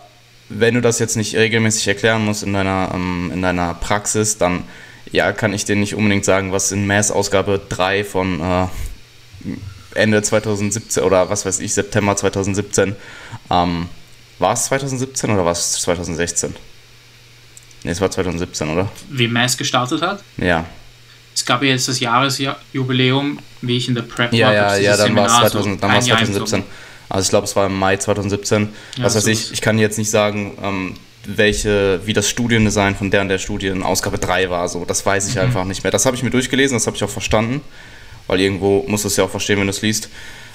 [0.50, 4.64] wenn du das jetzt nicht regelmäßig erklären musst in deiner, ähm, in deiner Praxis, dann
[5.12, 8.66] ja, kann ich dir nicht unbedingt sagen, was in Mass Ausgabe 3 von äh,
[9.94, 12.96] Ende 2017 oder was weiß ich, September 2017,
[13.50, 13.88] ähm,
[14.38, 16.54] war es 2017 oder war es 2016?
[17.82, 18.92] Ne, es war 2017, oder?
[19.08, 20.22] Wie Mass gestartet hat?
[20.36, 20.66] Ja
[21.34, 24.54] es gab ja jetzt das Jahresjubiläum, wie ich in der Prep ja, war.
[24.54, 26.62] Ja, ja, dann war es 2000, 2017.
[27.08, 28.68] Also ich glaube, es war im Mai 2017.
[28.96, 33.10] Ja, Was weiß ich, ich kann jetzt nicht sagen, ähm, welche, wie das Studiendesign von
[33.10, 34.68] der und der Studie in Ausgabe 3 war.
[34.68, 35.42] So, das weiß ich mhm.
[35.42, 35.90] einfach nicht mehr.
[35.90, 37.60] Das habe ich mir durchgelesen, das habe ich auch verstanden,
[38.26, 40.08] weil irgendwo musst du es ja auch verstehen, wenn du es liest.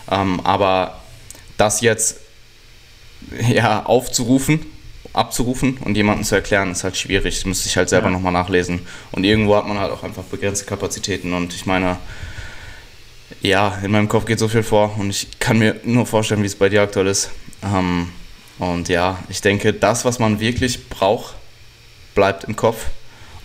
[0.10, 1.02] Ähm, aber
[1.58, 2.20] das jetzt
[3.50, 4.66] ja, aufzurufen,
[5.16, 7.36] abzurufen und jemandem zu erklären, ist halt schwierig.
[7.36, 8.14] Das müsste ich halt selber ja.
[8.14, 8.82] nochmal nachlesen.
[9.12, 11.34] Und irgendwo hat man halt auch einfach begrenzte Kapazitäten.
[11.34, 11.98] Und ich meine,
[13.42, 16.48] ja, in meinem Kopf geht so viel vor und ich kann mir nur vorstellen, wie
[16.48, 17.32] es bei dir aktuell ist.
[17.64, 18.10] Ähm,
[18.60, 21.36] und ja, ich denke, das, was man wirklich braucht,
[22.14, 22.86] bleibt im Kopf.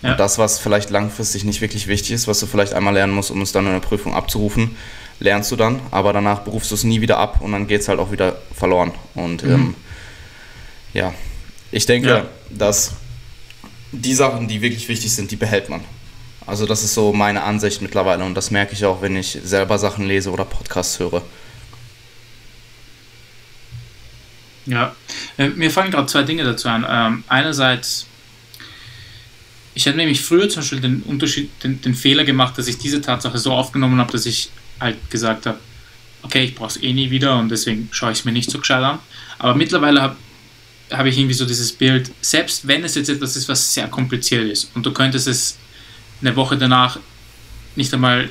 [0.01, 0.11] Ja.
[0.11, 3.29] Und das, was vielleicht langfristig nicht wirklich wichtig ist, was du vielleicht einmal lernen musst,
[3.29, 4.75] um es dann in der Prüfung abzurufen,
[5.19, 7.87] lernst du dann, aber danach berufst du es nie wieder ab und dann geht es
[7.87, 8.91] halt auch wieder verloren.
[9.13, 9.51] Und mhm.
[9.51, 9.75] ähm,
[10.93, 11.13] ja,
[11.71, 12.25] ich denke, ja.
[12.49, 12.93] dass
[13.91, 15.81] die Sachen, die wirklich wichtig sind, die behält man.
[16.45, 19.77] Also das ist so meine Ansicht mittlerweile und das merke ich auch, wenn ich selber
[19.77, 21.23] Sachen lese oder Podcasts höre.
[24.65, 24.95] Ja,
[25.37, 26.85] äh, mir fallen gerade zwei Dinge dazu an.
[26.87, 28.07] Ähm, einerseits,
[29.73, 33.01] ich habe nämlich früher zum Beispiel den Unterschied, den, den Fehler gemacht, dass ich diese
[33.01, 35.59] Tatsache so aufgenommen habe, dass ich halt gesagt habe,
[36.23, 38.59] okay, ich brauche es eh nie wieder und deswegen schaue ich es mir nicht so
[38.59, 38.99] gescheit an.
[39.39, 40.15] Aber mittlerweile habe
[40.91, 44.49] habe ich irgendwie so dieses Bild, selbst wenn es jetzt etwas ist, was sehr kompliziert
[44.49, 45.57] ist und du könntest es
[46.21, 46.99] eine Woche danach
[47.75, 48.29] nicht einmal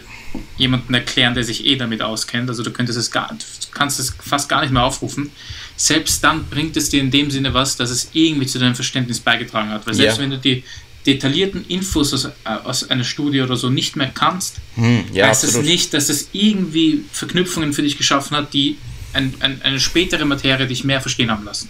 [0.58, 3.36] jemanden erklären, der sich eh damit auskennt, also du könntest es gar,
[3.72, 5.30] kannst es fast gar nicht mehr aufrufen,
[5.76, 9.18] selbst dann bringt es dir in dem Sinne was, dass es irgendwie zu deinem Verständnis
[9.18, 10.22] beigetragen hat, weil selbst ja.
[10.22, 10.62] wenn du die
[11.06, 15.54] detaillierten Infos aus, aus, einer Studie oder so nicht mehr kannst, hm, ja, heißt es
[15.54, 18.76] das nicht, dass es irgendwie Verknüpfungen für dich geschaffen hat, die
[19.12, 21.68] ein, ein, eine spätere Materie dich mehr verstehen haben lassen.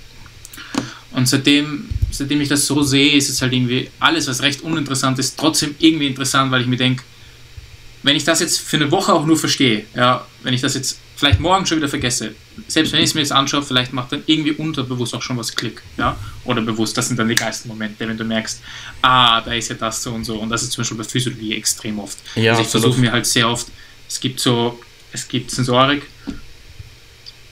[1.13, 5.19] Und seitdem, seitdem ich das so sehe, ist es halt irgendwie alles, was recht uninteressant
[5.19, 7.03] ist, trotzdem irgendwie interessant, weil ich mir denke,
[8.03, 10.99] wenn ich das jetzt für eine Woche auch nur verstehe, ja, wenn ich das jetzt
[11.17, 12.35] vielleicht morgen schon wieder vergesse,
[12.67, 15.55] selbst wenn ich es mir jetzt anschaue, vielleicht macht dann irgendwie unterbewusst auch schon was
[15.55, 18.63] Klick, ja, oder bewusst, das sind dann die geilsten Momente, wenn du merkst,
[19.03, 21.55] ah, da ist ja das so und so, und das ist zum Beispiel bei Physiologie
[21.55, 22.19] extrem oft.
[22.37, 23.67] Ja, also ich versuche mir halt sehr oft,
[24.09, 24.81] es gibt so,
[25.13, 26.07] es gibt Sensorik,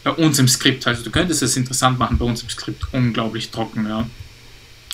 [0.08, 0.86] bei uns im Skript.
[0.86, 4.08] Also du könntest es interessant machen bei uns im Skript, unglaublich trocken, ja.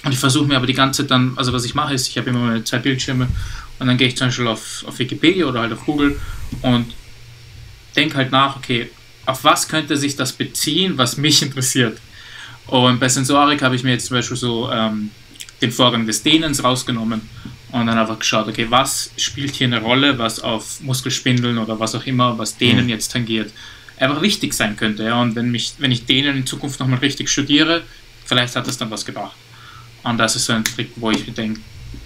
[0.05, 2.19] Und ich versuche mir aber die ganze Zeit dann, also was ich mache ist, ich
[2.19, 3.29] habe immer meine zwei Bildschirme
[3.79, 6.21] und dann gehe ich zum Beispiel auf, auf Wikipedia oder halt auf Google
[6.63, 6.93] und
[7.97, 8.91] denke halt nach, okay,
[9.25, 11.99] auf was könnte sich das beziehen, was mich interessiert.
[12.67, 15.11] Und bei Sensorik habe ich mir jetzt zum Beispiel so ähm,
[15.63, 17.23] den Vorgang des Dehnens rausgenommen
[17.71, 21.95] und dann einfach geschaut, okay, was spielt hier eine Rolle, was auf Muskelspindeln oder was
[21.95, 22.91] auch immer, was Dehnen mhm.
[22.91, 23.53] jetzt tangiert
[23.99, 25.05] einfach wichtig sein könnte.
[25.05, 25.21] Ja?
[25.21, 27.83] Und wenn, mich, wenn ich denen in Zukunft nochmal richtig studiere,
[28.25, 29.37] vielleicht hat das dann was gebracht.
[30.03, 31.61] Und das ist so ein Trick, wo ich mir denke,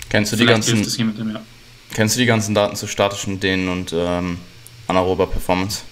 [0.08, 0.82] kennst du die ganzen,
[1.30, 1.40] ja.
[1.94, 4.38] Kennst du die ganzen Daten zu statischen Dehnen und ähm,
[4.86, 5.82] anaerober Performance?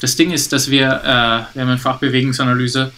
[0.00, 2.92] Das Ding ist, dass wir, äh, wir haben ein Fach Bewegungsanalyse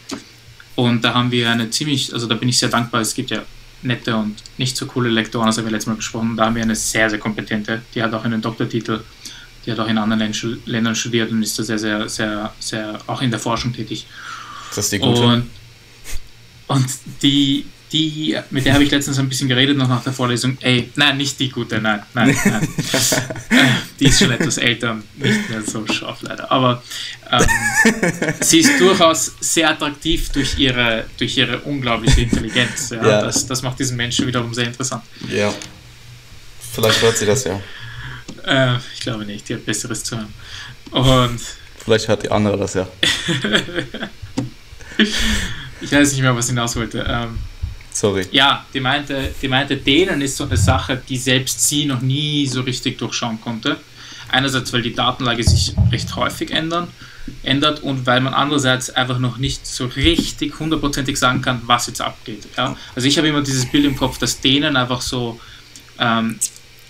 [0.74, 3.42] und da haben wir eine ziemlich, also da bin ich sehr dankbar, es gibt ja
[3.82, 6.36] nette und nicht so coole Lektoren, das haben wir letztes Mal besprochen.
[6.36, 9.00] Da haben wir eine sehr, sehr kompetente, die hat auch einen Doktortitel,
[9.64, 10.32] die hat auch in anderen
[10.66, 14.06] Ländern studiert und ist da sehr, sehr, sehr, sehr auch in der Forschung tätig.
[14.70, 15.22] Ist das die gute?
[15.22, 15.50] Und,
[16.66, 16.86] und
[17.22, 20.58] die, die, mit der habe ich letztens ein bisschen geredet, noch nach der Vorlesung.
[20.60, 22.68] Ey, nein, nicht die gute, nein, nein, nein.
[24.00, 26.50] die ist schon etwas älter nicht mehr so scharf, leider.
[26.50, 26.82] Aber
[27.30, 27.46] ähm,
[28.40, 32.90] sie ist durchaus sehr attraktiv durch ihre, durch ihre unglaubliche Intelligenz.
[32.90, 32.96] Ja?
[32.96, 33.22] ja.
[33.22, 35.04] Das, das macht diesen Menschen wiederum sehr interessant.
[35.28, 35.54] Ja.
[36.72, 37.60] Vielleicht hört sie das ja.
[38.46, 40.34] Äh, ich glaube nicht, die hat Besseres zu haben.
[40.90, 41.40] Und.
[41.78, 42.88] Vielleicht hört die andere das ja.
[45.80, 47.04] ich weiß nicht mehr, was ich hinaus wollte.
[47.06, 47.38] Ähm,
[47.94, 48.26] Sorry.
[48.32, 52.46] Ja, die meinte, die meinte, denen ist so eine Sache, die selbst sie noch nie
[52.46, 53.76] so richtig durchschauen konnte.
[54.30, 56.88] Einerseits, weil die Datenlage sich recht häufig ändern,
[57.44, 62.00] ändert und weil man andererseits einfach noch nicht so richtig hundertprozentig sagen kann, was jetzt
[62.00, 62.48] abgeht.
[62.56, 62.76] Ja?
[62.96, 65.40] Also ich habe immer dieses Bild im Kopf, dass denen einfach so
[66.00, 66.40] ähm,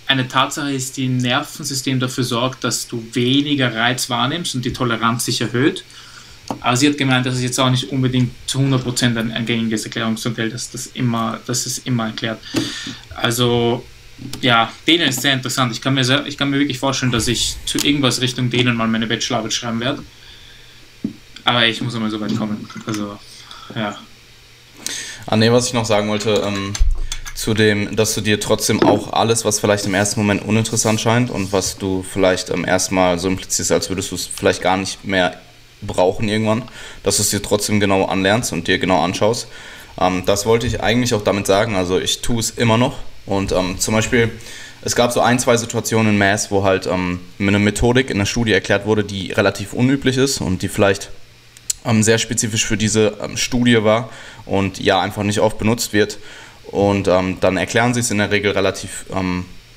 [0.07, 4.73] eine Tatsache ist, die im Nervensystem dafür sorgt, dass du weniger Reiz wahrnimmst und die
[4.73, 5.83] Toleranz sich erhöht.
[6.61, 9.85] Aber sie hat gemeint, dass es jetzt auch nicht unbedingt zu 100% ein, ein gängiges
[9.85, 12.39] Erklärungsmodell, dass das immer, dass es immer erklärt.
[13.15, 13.83] Also
[14.41, 15.71] ja, denen ist sehr interessant.
[15.71, 18.75] Ich kann, mir sehr, ich kann mir wirklich vorstellen, dass ich zu irgendwas Richtung denen
[18.77, 20.03] mal meine Bachelorarbeit schreiben werde.
[21.43, 22.67] Aber ich muss einmal so weit kommen.
[22.85, 23.19] Also,
[23.75, 23.97] ja.
[25.25, 26.73] Ah, nee, was ich noch sagen wollte, ähm,
[27.35, 31.29] zu dem, dass du dir trotzdem auch alles, was vielleicht im ersten Moment uninteressant scheint
[31.29, 34.77] und was du vielleicht am ersten Mal so implizierst, als würdest du es vielleicht gar
[34.77, 35.37] nicht mehr
[35.81, 36.63] brauchen irgendwann,
[37.03, 39.47] dass du es dir trotzdem genau anlernst und dir genau anschaust.
[39.99, 41.75] Ähm, das wollte ich eigentlich auch damit sagen.
[41.75, 42.95] Also ich tue es immer noch.
[43.25, 44.31] Und ähm, zum Beispiel,
[44.81, 48.25] es gab so ein, zwei Situationen in Mass, wo halt ähm, eine Methodik in der
[48.25, 51.09] Studie erklärt wurde, die relativ unüblich ist und die vielleicht
[51.83, 54.09] ähm, sehr spezifisch für diese ähm, Studie war
[54.45, 56.17] und ja einfach nicht oft benutzt wird.
[56.75, 59.05] Und ähm, dann erklären sie es in der Regel relativ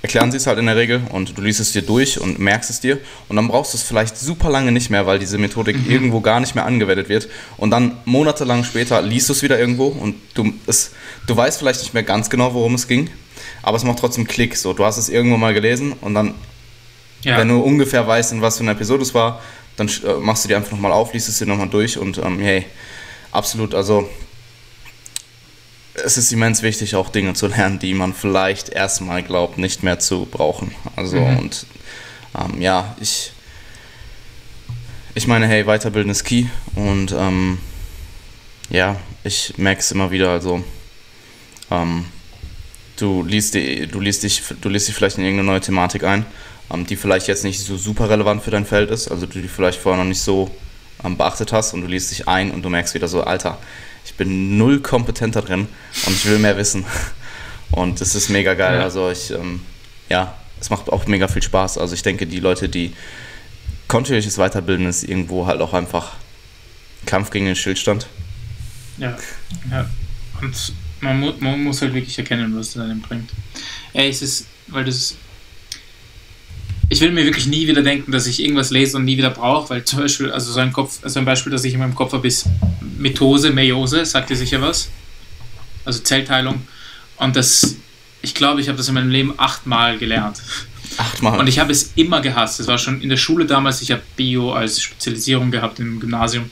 [0.00, 2.70] erklären sie es halt in der Regel und du liest es dir durch und merkst
[2.70, 5.76] es dir und dann brauchst du es vielleicht super lange nicht mehr, weil diese Methodik
[5.76, 5.90] mhm.
[5.90, 9.86] irgendwo gar nicht mehr angewendet wird und dann monatelang später liest du es wieder irgendwo
[9.86, 10.92] und du, es,
[11.26, 13.10] du weißt vielleicht nicht mehr ganz genau, worum es ging,
[13.62, 14.56] aber es macht trotzdem Klick.
[14.56, 16.34] So, du hast es irgendwo mal gelesen und dann,
[17.22, 17.36] ja.
[17.36, 19.42] wenn du ungefähr weißt, in was für eine Episode es war,
[19.76, 22.38] dann äh, machst du die einfach nochmal auf, liest es dir nochmal durch und ähm,
[22.38, 22.66] hey,
[23.32, 24.08] absolut, also
[26.04, 29.98] es ist immens wichtig, auch Dinge zu lernen, die man vielleicht erstmal glaubt, nicht mehr
[29.98, 30.74] zu brauchen.
[30.96, 31.38] Also mhm.
[31.38, 31.66] und
[32.38, 33.32] ähm, ja, ich,
[35.14, 37.58] ich meine, hey, weiterbilden ist key und ähm,
[38.70, 40.62] ja, ich merke es immer wieder, also
[41.70, 42.04] ähm,
[42.96, 46.26] du liest, die, du, liest dich, du liest dich vielleicht in irgendeine neue Thematik ein,
[46.72, 49.48] ähm, die vielleicht jetzt nicht so super relevant für dein Feld ist, also du die
[49.48, 50.50] vielleicht vorher noch nicht so
[51.04, 53.58] ähm, beachtet hast und du liest dich ein und du merkst wieder so, Alter,
[54.04, 55.68] ich bin null kompetenter drin
[56.06, 56.84] und ich will mehr wissen.
[57.70, 58.80] Und das ist mega geil.
[58.80, 59.60] Also ich, ähm,
[60.08, 61.78] ja, es macht auch mega viel Spaß.
[61.78, 62.94] Also ich denke, die Leute, die
[63.88, 66.14] kontinuierliches Weiterbilden ist irgendwo halt auch einfach
[67.06, 68.06] Kampf gegen den Stillstand.
[68.98, 69.16] Ja,
[69.70, 69.88] ja.
[70.40, 73.30] Und man, mu man muss halt wirklich erkennen, was das einem bringt.
[73.92, 75.16] Ey, es ist, weil das
[76.90, 79.70] ich will mir wirklich nie wieder denken, dass ich irgendwas lese und nie wieder brauche,
[79.70, 82.12] weil zum Beispiel, also so ein Kopf, also ein Beispiel, das ich in meinem Kopf
[82.12, 82.46] habe, ist
[82.98, 84.88] Mitose, Meiose, sagt ihr sicher was?
[85.84, 86.62] Also Zellteilung.
[87.18, 87.76] Und das,
[88.22, 90.40] ich glaube, ich habe das in meinem Leben achtmal gelernt.
[90.96, 91.38] Achtmal.
[91.38, 92.58] Und ich habe es immer gehasst.
[92.58, 96.50] Das war schon in der Schule damals, ich habe Bio als Spezialisierung gehabt im Gymnasium.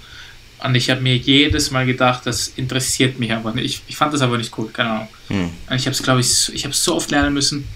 [0.63, 3.65] Und ich habe mir jedes Mal gedacht, das interessiert mich einfach nicht.
[3.65, 5.09] Ich, ich fand das aber nicht cool, keine Ahnung.
[5.29, 5.51] Hm.
[5.71, 7.67] Und ich habe es, glaube ich, ich habe es so oft lernen müssen.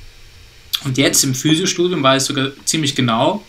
[0.84, 3.44] Und jetzt im Physiostudium war es sogar ziemlich genau,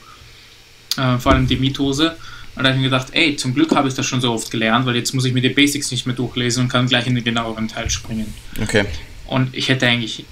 [0.98, 2.18] äh, vor allem die Mitose.
[2.56, 4.52] Und da habe ich mir gedacht, ey, zum Glück habe ich das schon so oft
[4.52, 7.16] gelernt, weil jetzt muss ich mir die Basics nicht mehr durchlesen und kann gleich in
[7.16, 8.34] den genaueren Teil springen.
[8.62, 8.86] Okay.
[9.28, 10.26] Und ich hätte eigentlich,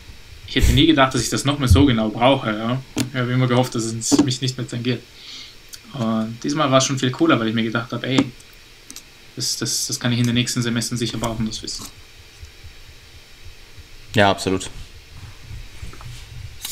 [0.47, 2.49] ich hätte nie gedacht, dass ich das noch mehr so genau brauche.
[2.49, 2.81] Ja?
[3.13, 5.01] Ich habe immer gehofft, dass es mich nicht mehr tangiert.
[5.93, 8.25] Und diesmal war es schon viel cooler, weil ich mir gedacht habe, ey,
[9.37, 11.85] das, das, das kann ich in den nächsten Semestern sicher brauchen, das Wissen.
[14.13, 14.69] Ja, absolut.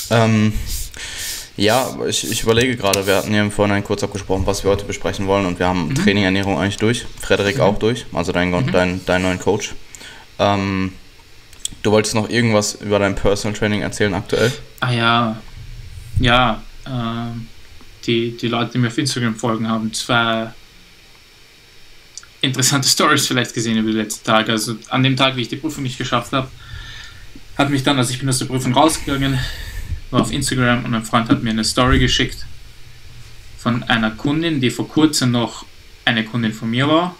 [0.09, 0.53] Ähm,
[1.57, 4.85] ja, ich, ich überlege gerade, wir hatten ja im Vorhinein kurz abgesprochen, was wir heute
[4.85, 5.95] besprechen wollen und wir haben mhm.
[5.95, 7.61] Training, Ernährung eigentlich durch, Frederik mhm.
[7.63, 8.71] auch durch, also dein, mhm.
[8.71, 9.73] dein, dein neuen Coach.
[10.37, 10.93] Ähm,
[11.81, 14.51] du wolltest noch irgendwas über dein Personal Training erzählen aktuell?
[14.81, 15.41] Ah ja,
[16.19, 17.39] ja, äh,
[18.05, 20.51] die, die Leute, die mir auf Instagram folgen, haben zwei
[22.41, 24.51] interessante Stories vielleicht gesehen über die letzten Tage.
[24.51, 26.49] Also an dem Tag, wie ich die Prüfung nicht geschafft habe,
[27.57, 29.39] hat mich dann, also ich bin aus der Prüfung rausgegangen,
[30.11, 32.45] war auf Instagram und ein Freund hat mir eine Story geschickt
[33.57, 35.65] von einer Kundin, die vor kurzem noch
[36.05, 37.15] eine Kundin von mir war,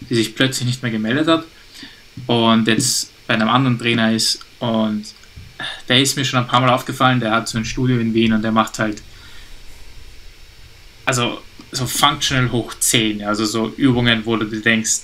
[0.00, 1.44] die sich plötzlich nicht mehr gemeldet hat
[2.26, 5.04] und jetzt bei einem anderen Trainer ist und
[5.88, 8.32] der ist mir schon ein paar Mal aufgefallen, der hat so ein Studio in Wien
[8.32, 9.02] und der macht halt
[11.06, 11.40] also
[11.70, 15.02] so functional hoch 10, also so Übungen, wo du dir denkst,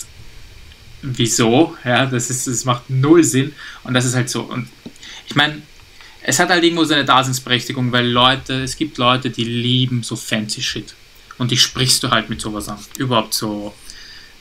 [1.02, 1.76] wieso?
[1.84, 3.52] Ja, das ist, das macht null Sinn
[3.84, 4.42] und das ist halt so.
[4.42, 4.68] Und
[5.26, 5.62] ich meine,
[6.22, 10.62] es hat halt irgendwo seine Daseinsberechtigung, weil Leute, es gibt Leute, die lieben so fancy
[10.62, 10.94] Shit.
[11.38, 12.78] Und die sprichst du halt mit sowas an.
[12.98, 13.74] Überhaupt so,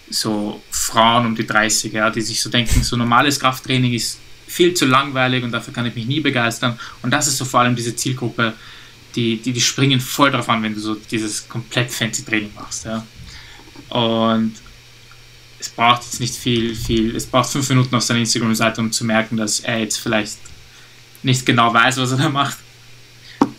[0.10, 4.74] so Frauen um die 30, ja, die sich so denken, so normales Krafttraining ist viel
[4.74, 6.78] zu langweilig und dafür kann ich mich nie begeistern.
[7.02, 8.54] Und das ist so vor allem diese Zielgruppe,
[9.16, 12.86] die, die, die springen voll drauf an, wenn du so dieses komplett fancy Training machst.
[12.86, 13.06] Ja.
[13.90, 14.56] Und
[15.60, 19.06] es braucht jetzt nicht viel, viel, es braucht fünf Minuten auf seiner Instagram-Seite, um zu
[19.06, 20.38] merken, dass er jetzt vielleicht
[21.24, 22.58] nicht genau weiß, was er da macht.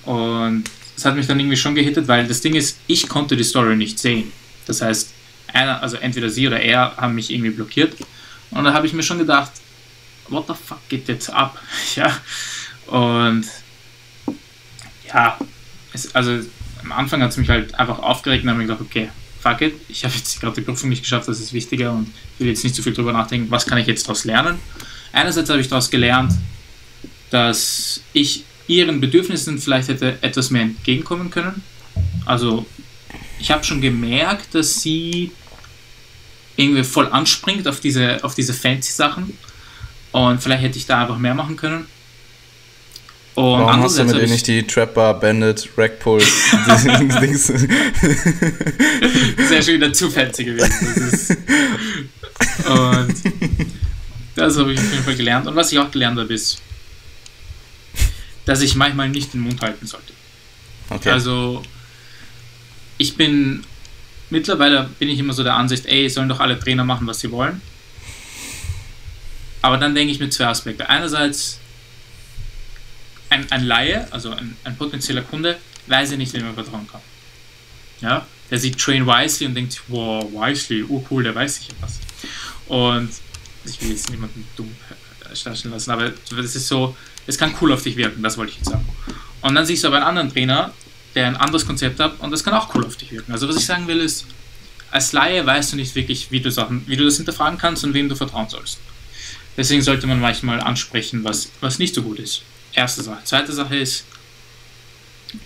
[0.04, 0.64] Und
[0.96, 3.76] das hat mich dann irgendwie schon gehittet, weil das Ding ist, ich konnte die Story
[3.76, 4.32] nicht sehen.
[4.66, 5.10] Das heißt,
[5.52, 7.96] einer, also entweder sie oder er haben mich irgendwie blockiert.
[8.50, 9.52] Und da habe ich mir schon gedacht,
[10.28, 11.60] what the fuck geht jetzt ab?
[11.96, 12.16] ja.
[12.86, 13.46] Und
[15.06, 15.38] ja,
[15.92, 16.40] es, also
[16.82, 19.74] am Anfang hat es mich halt einfach aufgeregt und habe mir gedacht, okay, fuck it,
[19.88, 22.74] ich habe jetzt gerade die Prüfung nicht geschafft, das ist wichtiger und will jetzt nicht
[22.74, 24.58] so viel drüber nachdenken, was kann ich jetzt daraus lernen.
[25.12, 26.32] Einerseits habe ich daraus gelernt,
[27.30, 31.62] dass ich ihren Bedürfnissen vielleicht hätte etwas mehr entgegenkommen können.
[32.24, 32.66] Also
[33.38, 35.32] ich habe schon gemerkt, dass sie
[36.56, 39.36] irgendwie voll anspringt auf diese, auf diese fancy Sachen
[40.12, 41.86] und vielleicht hätte ich da einfach mehr machen können.
[43.34, 46.20] Und Warum hast du mit ihr nicht die Trapper, Bandit, Rackpull
[47.22, 47.46] Dings?
[49.48, 50.72] Sehr schön wieder zu fancy gewesen.
[51.10, 51.30] Das
[52.66, 53.14] und
[54.34, 55.46] das habe ich auf jeden Fall gelernt.
[55.46, 56.60] Und was ich auch gelernt habe, ist,
[58.44, 60.12] dass ich manchmal nicht den Mund halten sollte.
[60.88, 61.10] Okay.
[61.10, 61.62] Also,
[62.98, 63.64] ich bin,
[64.30, 67.30] mittlerweile bin ich immer so der Ansicht, ey, sollen doch alle Trainer machen, was sie
[67.30, 67.60] wollen.
[69.62, 70.88] Aber dann denke ich mir zwei Aspekte.
[70.88, 71.58] Einerseits,
[73.28, 77.00] ein, ein Laie, also ein, ein potenzieller Kunde, weiß ja nicht, wem er vertrauen kann.
[78.00, 82.00] Ja, der sieht Train Wisely und denkt, wow, Wisely, oh cool, der weiß sicher was.
[82.66, 83.10] Und
[83.64, 84.74] ich will jetzt niemanden dumm
[85.44, 86.96] darstellen lassen, aber das ist so,
[87.26, 88.86] es kann cool auf dich wirken, das wollte ich jetzt sagen.
[89.42, 90.72] Und dann siehst du aber einen anderen Trainer,
[91.14, 93.32] der ein anderes Konzept hat und das kann auch cool auf dich wirken.
[93.32, 94.26] Also was ich sagen will ist,
[94.90, 97.94] als Laie weißt du nicht wirklich, wie du Sachen, wie du das hinterfragen kannst und
[97.94, 98.78] wem du vertrauen sollst.
[99.56, 102.42] Deswegen sollte man manchmal ansprechen, was, was nicht so gut ist.
[102.72, 103.18] Erste Sache.
[103.24, 104.04] Zweite Sache ist,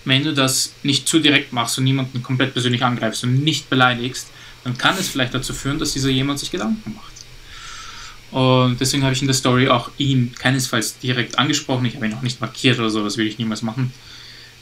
[0.03, 4.27] wenn du das nicht zu direkt machst und niemanden komplett persönlich angreifst und nicht beleidigst,
[4.63, 7.14] dann kann es vielleicht dazu führen, dass dieser jemand sich Gedanken macht.
[8.31, 11.85] Und deswegen habe ich in der Story auch ihn keinesfalls direkt angesprochen.
[11.85, 13.93] Ich habe ihn auch nicht markiert oder so, das will ich niemals machen.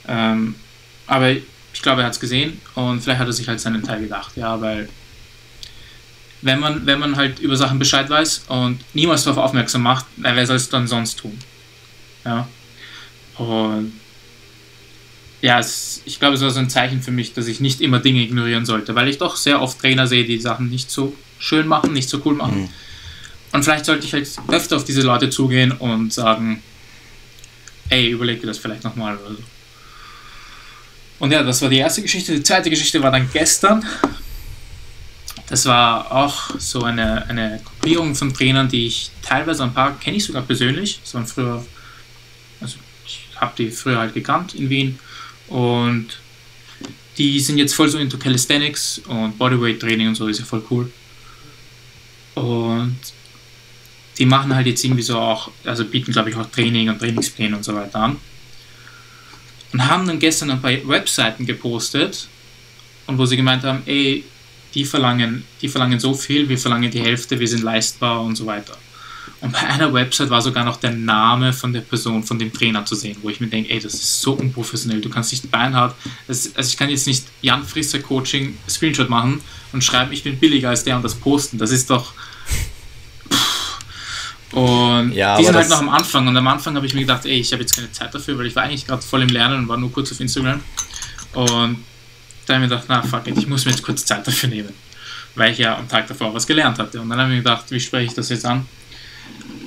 [0.06, 0.54] Ähm,
[1.06, 4.00] aber ich glaube, er hat es gesehen und vielleicht hat er sich halt seinen Teil
[4.00, 4.36] gedacht.
[4.36, 4.88] Ja, weil
[6.42, 10.46] wenn man, wenn man halt über Sachen Bescheid weiß und niemals darauf aufmerksam macht, wer
[10.46, 11.38] soll es dann sonst tun?
[12.24, 12.46] Ja.
[13.38, 13.92] Und
[15.40, 17.98] ja, es, ich glaube, es war so ein Zeichen für mich, dass ich nicht immer
[17.98, 21.66] Dinge ignorieren sollte, weil ich doch sehr oft Trainer sehe, die Sachen nicht so schön
[21.66, 22.62] machen, nicht so cool machen.
[22.62, 22.68] Mhm.
[23.54, 26.60] Und vielleicht sollte ich halt öfter auf diese Leute zugehen und sagen,
[27.88, 29.42] ey, überleg dir das vielleicht nochmal oder so.
[31.20, 32.34] Und ja, das war die erste Geschichte.
[32.34, 33.86] Die zweite Geschichte war dann gestern.
[35.46, 40.16] Das war auch so eine, eine Gruppierung von Trainern, die ich teilweise ein paar kenne
[40.16, 40.98] ich sogar persönlich.
[41.04, 41.64] Das waren früher,
[42.60, 44.98] also ich habe die früher halt gekannt in Wien.
[45.46, 46.08] Und
[47.18, 50.64] die sind jetzt voll so into Calisthenics und Bodyweight Training und so, ist ja voll
[50.72, 50.90] cool.
[52.34, 52.98] Und
[54.18, 57.56] die machen halt jetzt irgendwie so auch, also bieten glaube ich auch Training und Trainingspläne
[57.56, 58.16] und so weiter an.
[59.72, 62.28] Und haben dann gestern ein paar Webseiten gepostet
[63.06, 64.24] und wo sie gemeint haben, ey,
[64.74, 68.46] die verlangen, die verlangen so viel, wir verlangen die Hälfte, wir sind leistbar und so
[68.46, 68.76] weiter.
[69.40, 72.84] Und bei einer Website war sogar noch der Name von der Person, von dem Trainer
[72.86, 75.94] zu sehen, wo ich mir denke, ey, das ist so unprofessionell, du kannst nicht Beinhard,
[76.26, 79.40] also ich kann jetzt nicht Jan Frisser Coaching Screenshot machen
[79.72, 81.58] und schreiben, ich bin billiger als der und das posten.
[81.58, 82.14] Das ist doch,
[84.54, 86.28] und ja, die sind halt noch am Anfang.
[86.28, 88.46] Und am Anfang habe ich mir gedacht, ey, ich habe jetzt keine Zeit dafür, weil
[88.46, 90.60] ich war eigentlich gerade voll im Lernen und war nur kurz auf Instagram.
[91.32, 91.84] Und
[92.46, 94.48] da habe ich mir gedacht, na fuck it, ich muss mir jetzt kurz Zeit dafür
[94.48, 94.72] nehmen.
[95.34, 97.00] Weil ich ja am Tag davor was gelernt hatte.
[97.00, 98.66] Und dann habe ich mir gedacht, wie spreche ich das jetzt an?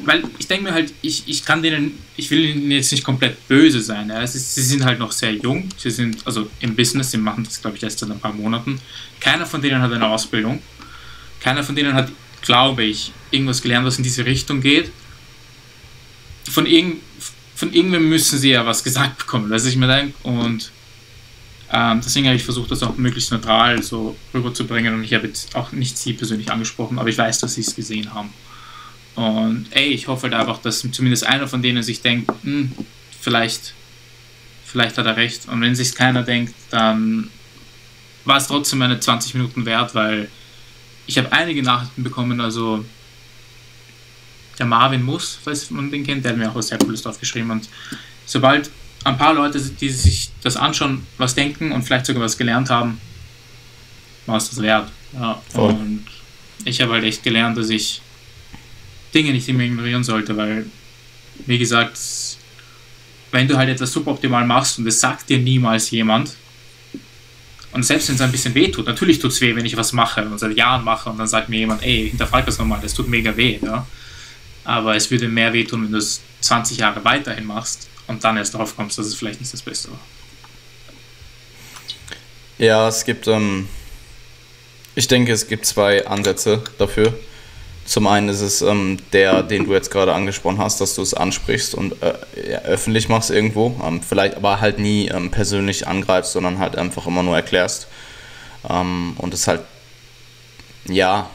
[0.05, 3.45] Weil ich denke mir halt, ich, ich kann denen, ich will ihnen jetzt nicht komplett
[3.49, 4.07] böse sein.
[4.07, 4.21] Ja.
[4.21, 5.67] Ist, sie sind halt noch sehr jung.
[5.75, 8.79] Sie sind also im Business, sie machen das glaube ich erst seit ein paar Monaten.
[9.19, 10.61] Keiner von denen hat eine Ausbildung.
[11.41, 12.09] keiner von denen hat,
[12.41, 14.91] glaube ich, irgendwas gelernt, was in diese Richtung geht.
[16.49, 17.01] Von, irgend,
[17.55, 20.13] von irgendwem müssen sie ja was gesagt bekommen, weiß ich mir denke.
[20.23, 20.71] Und
[21.71, 24.93] ähm, deswegen habe ich versucht, das auch möglichst neutral so rüberzubringen.
[24.93, 27.75] Und ich habe jetzt auch nicht sie persönlich angesprochen, aber ich weiß, dass sie es
[27.75, 28.29] gesehen haben.
[29.15, 32.71] Und ey, ich hoffe halt einfach, dass zumindest einer von denen sich denkt, hm,
[33.19, 33.73] vielleicht,
[34.63, 35.47] vielleicht hat er recht.
[35.49, 37.29] Und wenn sich keiner denkt, dann
[38.25, 40.29] war es trotzdem meine 20 Minuten wert, weil
[41.07, 42.85] ich habe einige Nachrichten bekommen, also
[44.59, 47.19] der Marvin Muss, falls man den kennt, der hat mir auch was sehr Cooles drauf
[47.19, 47.51] geschrieben.
[47.51, 47.69] Und
[48.25, 48.69] sobald
[49.03, 52.99] ein paar Leute, die sich das anschauen, was denken und vielleicht sogar was gelernt haben,
[54.25, 54.91] war es das wert.
[55.13, 55.41] Ja.
[55.53, 56.05] Und
[56.65, 58.01] ich habe halt echt gelernt, dass ich
[59.13, 60.65] Dinge nicht immer ignorieren sollte, weil,
[61.45, 61.97] wie gesagt,
[63.31, 66.35] wenn du halt etwas suboptimal machst und es sagt dir niemals jemand,
[67.73, 69.93] und selbst wenn es ein bisschen weh tut, natürlich tut es weh, wenn ich was
[69.93, 72.93] mache und seit Jahren mache und dann sagt mir jemand, ey, hinterfrag das nochmal, das
[72.93, 73.59] tut mega weh.
[73.61, 73.85] Ja?
[74.67, 78.35] Aber es würde mehr weh tun, wenn du es 20 Jahre weiterhin machst und dann
[78.35, 79.99] erst darauf kommst, dass es vielleicht nicht das Beste war.
[82.57, 83.69] Ja, es gibt, ähm,
[84.93, 87.17] ich denke, es gibt zwei Ansätze dafür.
[87.85, 91.13] Zum einen ist es ähm, der, den du jetzt gerade angesprochen hast, dass du es
[91.13, 92.15] ansprichst und äh,
[92.51, 97.07] ja, öffentlich machst irgendwo, ähm, vielleicht aber halt nie ähm, persönlich angreifst, sondern halt einfach
[97.07, 97.87] immer nur erklärst.
[98.69, 99.61] Ähm, und es halt,
[100.89, 101.29] ja,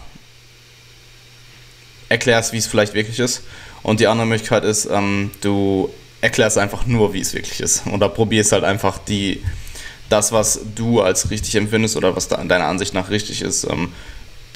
[2.12, 3.42] erklärst, wie es vielleicht wirklich ist.
[3.82, 5.90] Und die andere Möglichkeit ist, ähm, du
[6.20, 7.82] erklärst einfach nur, wie es wirklich ist.
[7.86, 9.42] Oder probierst halt einfach die,
[10.08, 13.92] das, was du als richtig empfindest oder was deiner Ansicht nach richtig ist, ähm,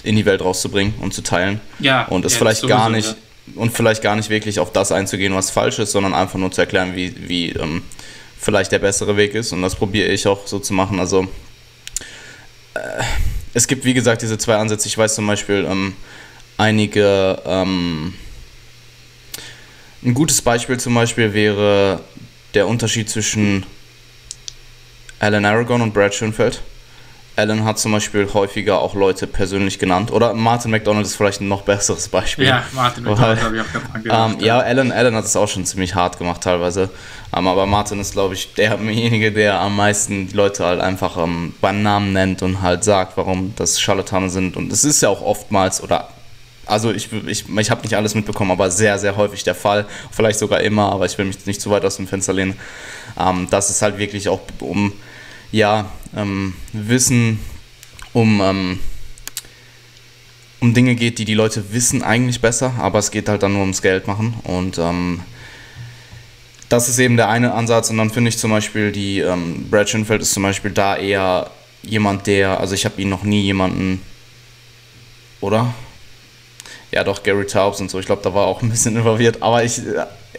[0.05, 1.61] in die Welt rauszubringen und zu teilen.
[1.81, 2.05] Ja.
[2.05, 3.61] Und es ja, vielleicht sowieso, gar nicht ja.
[3.61, 6.61] und vielleicht gar nicht wirklich auf das einzugehen, was falsch ist, sondern einfach nur zu
[6.61, 7.83] erklären, wie, wie ähm,
[8.39, 9.53] vielleicht der bessere Weg ist.
[9.53, 11.01] Und das probiere ich auch so zu machen.
[11.01, 11.27] Also
[12.75, 13.03] äh,
[13.55, 14.87] es gibt, wie gesagt, diese zwei Ansätze.
[14.87, 15.95] Ich weiß zum Beispiel ähm,
[16.57, 17.43] einige.
[17.45, 18.15] Ähm,
[20.03, 22.01] ein gutes Beispiel zum Beispiel wäre
[22.55, 23.67] der Unterschied zwischen
[25.19, 26.63] Alan Aragon und Brad Schoenfeld.
[27.37, 30.11] Alan hat zum Beispiel häufiger auch Leute persönlich genannt.
[30.11, 32.47] Oder Martin McDonald ist vielleicht ein noch besseres Beispiel.
[32.47, 34.33] Ja, Martin McDonald habe ich auch gerade gedacht.
[34.33, 36.89] Ähm, ja, Alan, Alan hat es auch schon ziemlich hart gemacht teilweise.
[37.37, 41.55] Ähm, aber Martin ist, glaube ich, derjenige, der am meisten die Leute halt einfach ähm,
[41.61, 44.57] beim Namen nennt und halt sagt, warum das Scharlatane sind.
[44.57, 46.09] Und es ist ja auch oftmals, oder
[46.67, 49.87] also ich, ich, ich habe nicht alles mitbekommen, aber sehr, sehr häufig der Fall.
[50.11, 52.59] Vielleicht sogar immer, aber ich will mich nicht zu weit aus dem Fenster lehnen.
[53.19, 54.93] Ähm, dass es halt wirklich auch um
[55.53, 57.41] ja, ähm, Wissen,
[58.13, 58.79] um, ähm,
[60.61, 63.63] um Dinge geht, die die Leute wissen eigentlich besser, aber es geht halt dann nur
[63.63, 65.21] ums Geld machen und ähm,
[66.69, 69.89] das ist eben der eine Ansatz und dann finde ich zum Beispiel die, ähm, Brad
[69.89, 71.51] Schinfeld ist zum Beispiel da eher
[71.83, 74.03] jemand, der, also ich habe ihn noch nie jemanden,
[75.41, 75.75] oder?
[76.97, 79.63] Ja doch, Gary Taubes und so, ich glaube, da war auch ein bisschen involviert, aber
[79.63, 79.83] ich,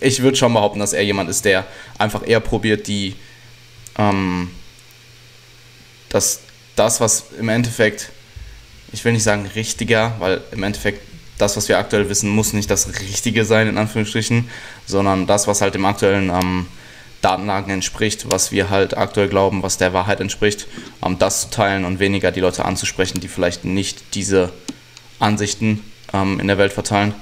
[0.01, 1.68] ich würde schon behaupten, dass er jemand ist, der
[1.99, 3.14] einfach eher probiert, die
[3.99, 4.49] ähm,
[6.10, 6.39] dass
[6.76, 8.10] das, was im Endeffekt,
[8.91, 12.72] ich will nicht sagen richtiger, weil im Endeffekt das, was wir aktuell wissen, muss nicht
[12.72, 14.49] das Richtige sein, in Anführungsstrichen,
[14.88, 16.66] sondern das, was halt dem aktuellen ähm,
[17.22, 20.66] Datenlagen entspricht, was wir halt aktuell glauben, was der Wahrheit entspricht,
[21.05, 24.51] ähm, das zu teilen und weniger die Leute anzusprechen, die vielleicht nicht diese
[25.20, 25.84] Ansichten
[26.14, 27.14] ähm, in der Welt verteilen.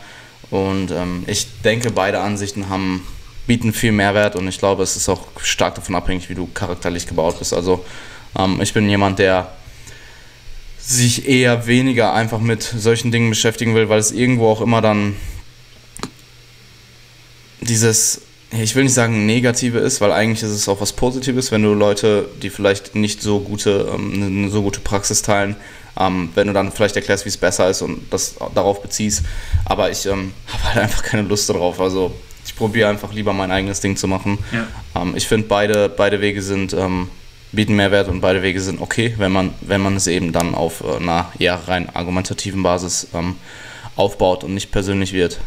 [0.52, 3.06] Und ähm, ich denke, beide Ansichten haben,
[3.48, 7.08] bieten viel Mehrwert und ich glaube, es ist auch stark davon abhängig, wie du charakterlich
[7.08, 7.54] gebaut bist.
[7.54, 7.86] Also
[8.38, 9.52] ähm, ich bin jemand, der
[10.80, 15.16] sich eher weniger einfach mit solchen Dingen beschäftigen will, weil es irgendwo auch immer dann
[17.62, 18.22] dieses,
[18.52, 21.74] ich will nicht sagen negative ist, weil eigentlich ist es auch was Positives, wenn du
[21.74, 25.56] Leute, die vielleicht nicht so gute, ähm, eine so gute Praxis teilen,
[26.00, 29.24] ähm, wenn du dann vielleicht erklärst, wie es besser ist und das darauf beziehst.
[29.66, 31.80] Aber ich ähm, habe halt einfach keine Lust darauf.
[31.80, 32.14] Also
[32.46, 34.38] ich probiere einfach lieber mein eigenes Ding zu machen.
[34.52, 35.02] Ja.
[35.02, 37.10] Ähm, ich finde beide, beide Wege sind ähm,
[37.52, 40.84] bieten Mehrwert und beide Wege sind okay, wenn man, wenn man es eben dann auf
[40.84, 43.36] äh, einer eher rein argumentativen Basis ähm,
[43.96, 45.40] aufbaut und nicht persönlich wird.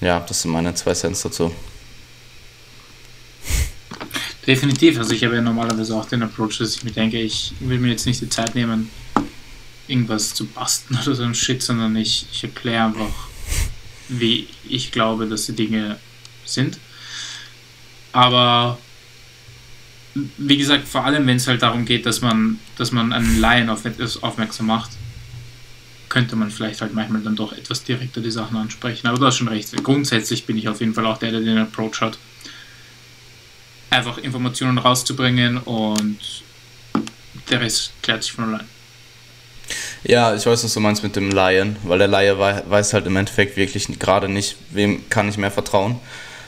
[0.00, 1.54] Ja, das sind meine zwei Cents dazu.
[4.46, 7.78] Definitiv, also ich habe ja normalerweise auch den Approach, dass ich mir denke, ich will
[7.78, 8.90] mir jetzt nicht die Zeit nehmen,
[9.88, 13.28] irgendwas zu basten oder so ein Shit, sondern ich, ich erkläre einfach,
[14.08, 15.98] wie ich glaube, dass die Dinge
[16.44, 16.78] sind.
[18.12, 18.78] Aber
[20.38, 23.68] wie gesagt, vor allem wenn es halt darum geht, dass man, dass man einen Laien
[23.68, 24.90] auf etwas aufmerksam macht,
[26.16, 29.06] könnte man vielleicht halt manchmal dann doch etwas direkter die Sachen ansprechen.
[29.06, 29.70] Aber du hast schon recht.
[29.84, 32.16] Grundsätzlich bin ich auf jeden Fall auch der, der den Approach hat.
[33.90, 36.18] Einfach Informationen rauszubringen und
[37.50, 38.66] der Rest klärt sich von allein.
[40.04, 43.16] Ja, ich weiß, was du meinst mit dem Laien, weil der Laie weiß halt im
[43.16, 46.00] Endeffekt wirklich gerade nicht, wem kann ich mehr vertrauen.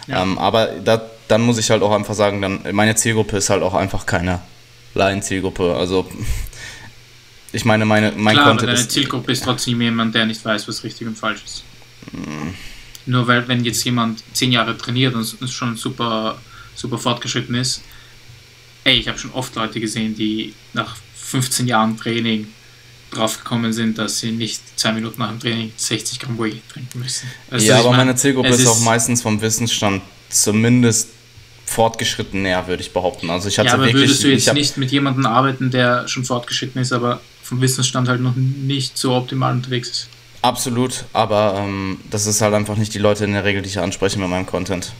[0.06, 0.22] Ja.
[0.22, 3.62] Ähm, aber da, dann muss ich halt auch einfach sagen, dann meine Zielgruppe ist halt
[3.62, 4.40] auch einfach keine
[4.94, 5.76] Laien-Zielgruppe.
[5.76, 6.08] Also
[7.52, 10.68] ich meine, meine, mein Klar, Content aber deine Zielgruppe ist trotzdem jemand, der nicht weiß,
[10.68, 11.64] was richtig und falsch ist.
[12.12, 12.50] Mm.
[13.06, 16.38] Nur weil, wenn jetzt jemand zehn Jahre trainiert und schon super,
[16.74, 17.82] super fortgeschritten ist,
[18.84, 22.48] ey, ich habe schon oft Leute gesehen, die nach 15 Jahren Training
[23.10, 27.28] draufgekommen sind, dass sie nicht zwei Minuten nach dem Training 60 Gramm Whey trinken müssen.
[27.50, 31.08] Also ja, aber meine, meine Zielgruppe ist, ist auch meistens vom Wissensstand zumindest
[31.64, 33.30] fortgeschritten näher, würde ich behaupten.
[33.30, 36.24] Also ich hatte ja, aber wirklich, würdest du jetzt nicht mit jemandem arbeiten, der schon
[36.24, 40.08] fortgeschritten ist, aber vom Wissensstand halt noch nicht so optimal unterwegs ist?
[40.42, 43.78] Absolut, aber ähm, das ist halt einfach nicht die Leute in der Regel, die ich
[43.78, 44.92] anspreche mit meinem Content.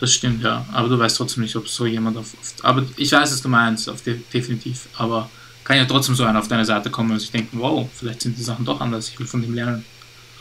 [0.00, 0.64] Das stimmt, ja.
[0.72, 2.34] Aber du weißt trotzdem nicht, ob so jemand auf.
[2.40, 4.86] auf aber ich weiß, was du meinst, auf de, definitiv.
[4.96, 5.28] Aber
[5.64, 8.38] kann ja trotzdem so einer auf deine Seite kommen und sich denken, wow, vielleicht sind
[8.38, 9.84] die Sachen doch anders, ich will von dem lernen.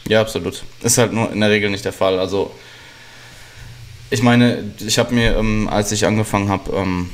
[0.08, 0.64] Ja, absolut.
[0.84, 2.20] Ist halt nur in der Regel nicht der Fall.
[2.20, 2.54] Also,
[4.12, 7.10] ich meine, ich habe mir, ähm, als ich angefangen habe, ähm,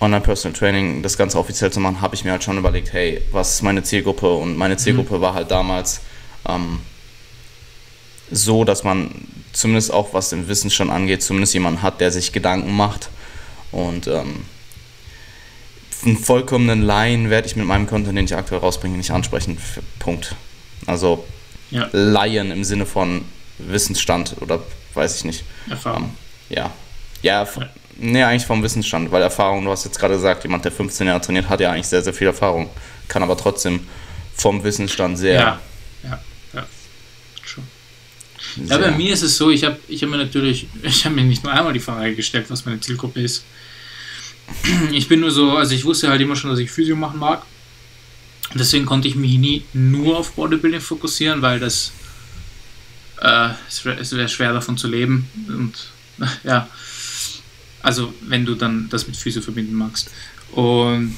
[0.00, 3.54] Online-Personal Training, das Ganze offiziell zu machen, habe ich mir halt schon überlegt, hey, was
[3.54, 4.32] ist meine Zielgruppe?
[4.32, 5.20] Und meine Zielgruppe mhm.
[5.22, 6.00] war halt damals
[6.48, 6.80] ähm,
[8.30, 9.10] so, dass man
[9.52, 13.08] zumindest auch was den Wissensstand angeht, zumindest jemanden hat, der sich Gedanken macht.
[13.72, 14.44] Und ähm,
[16.04, 19.58] einen vollkommenen Laien werde ich mit meinem Content, den ich aktuell rausbringe, nicht ansprechen.
[19.98, 20.34] Punkt.
[20.86, 21.24] Also
[21.70, 21.88] ja.
[21.92, 23.24] Laien im Sinne von
[23.58, 24.62] Wissensstand oder
[24.94, 25.44] weiß ich nicht.
[25.68, 26.04] Erfahrung.
[26.50, 26.56] Ähm.
[26.56, 26.70] Ja,
[27.22, 27.46] ja.
[27.98, 31.20] Nee, eigentlich vom Wissensstand, weil Erfahrung, du hast jetzt gerade gesagt, jemand, der 15 Jahre
[31.20, 32.68] trainiert, hat ja eigentlich sehr, sehr viel Erfahrung,
[33.08, 33.80] kann aber trotzdem
[34.34, 35.34] vom Wissensstand sehr.
[35.34, 35.60] Ja,
[36.04, 36.20] ja,
[36.52, 36.66] ja.
[37.42, 37.64] Schon.
[38.66, 41.24] Ja, bei mir ist es so, ich habe ich hab mir natürlich, ich habe mir
[41.24, 43.44] nicht nur einmal die Frage gestellt, was meine Zielgruppe ist.
[44.92, 47.42] Ich bin nur so, also ich wusste halt immer schon, dass ich Physio machen mag.
[48.54, 51.92] Deswegen konnte ich mich nie nur auf Bodybuilding fokussieren, weil das
[53.20, 55.28] äh, es wäre schwer davon zu leben.
[55.48, 55.74] Und
[56.44, 56.68] ja,
[57.86, 60.10] also wenn du dann das mit Physio verbinden magst.
[60.50, 61.16] Und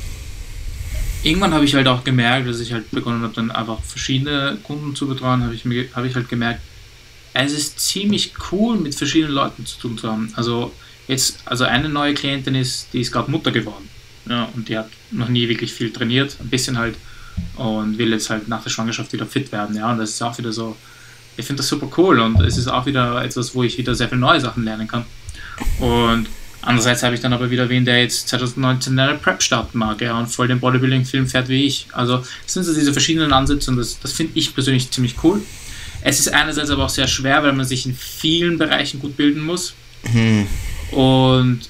[1.22, 4.94] irgendwann habe ich halt auch gemerkt, dass ich halt begonnen habe, dann einfach verschiedene Kunden
[4.94, 5.64] zu betreuen, habe ich,
[5.94, 6.60] hab ich halt gemerkt,
[7.32, 10.30] es ist ziemlich cool, mit verschiedenen Leuten zu tun zu haben.
[10.36, 10.74] Also
[11.06, 13.88] jetzt, also eine neue Klientin ist, die ist gerade Mutter geworden.
[14.28, 16.96] Ja, und die hat noch nie wirklich viel trainiert, ein bisschen halt,
[17.56, 19.74] und will jetzt halt nach der Schwangerschaft wieder fit werden.
[19.74, 20.76] Ja, und das ist auch wieder so,
[21.38, 24.08] ich finde das super cool und es ist auch wieder etwas, wo ich wieder sehr
[24.08, 25.06] viele neue Sachen lernen kann.
[25.80, 26.26] Und
[26.68, 30.18] Andererseits habe ich dann aber wieder wen, der jetzt 2019 eine Prep starten mag ja,
[30.18, 31.86] und voll den Bodybuilding-Film fährt wie ich.
[31.92, 35.40] Also es sind so diese verschiedenen Ansätze und das, das finde ich persönlich ziemlich cool.
[36.02, 39.40] Es ist einerseits aber auch sehr schwer, weil man sich in vielen Bereichen gut bilden
[39.46, 39.72] muss.
[40.12, 40.46] Hm.
[40.90, 41.60] Und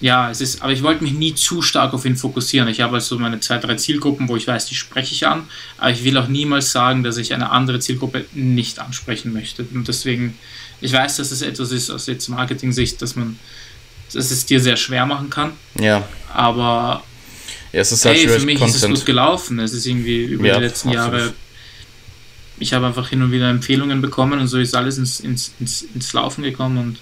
[0.00, 2.66] ja, es ist, aber ich wollte mich nie zu stark auf ihn fokussieren.
[2.66, 5.44] Ich habe also meine zwei, drei Zielgruppen, wo ich weiß, die spreche ich an,
[5.76, 9.64] aber ich will auch niemals sagen, dass ich eine andere Zielgruppe nicht ansprechen möchte.
[9.72, 10.36] Und deswegen,
[10.80, 13.38] ich weiß, dass es etwas ist aus jetzt Marketing-Sicht, dass man,
[14.12, 15.52] dass es dir sehr schwer machen kann.
[15.80, 16.04] Ja.
[16.32, 17.02] Aber
[17.72, 18.76] ja, es ist halt hey, für mich Content.
[18.76, 19.58] ist es gut gelaufen.
[19.58, 21.34] Es ist irgendwie über ja, die letzten Jahre.
[22.58, 25.82] Ich habe einfach hin und wieder Empfehlungen bekommen und so ist alles ins, ins, ins,
[25.94, 26.98] ins Laufen gekommen und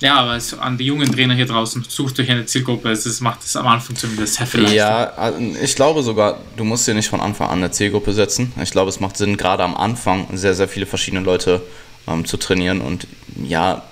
[0.00, 2.90] ja, aber es, an die jungen Trainer hier draußen, sucht euch eine Zielgruppe.
[2.90, 4.76] Es macht es am Anfang zumindest sehr viel leichter.
[4.76, 5.32] Ja,
[5.62, 8.52] ich glaube sogar, du musst dir nicht von Anfang an eine Zielgruppe setzen.
[8.62, 11.62] Ich glaube, es macht Sinn, gerade am Anfang sehr, sehr viele verschiedene Leute
[12.06, 13.06] ähm, zu trainieren und
[13.42, 13.82] ja,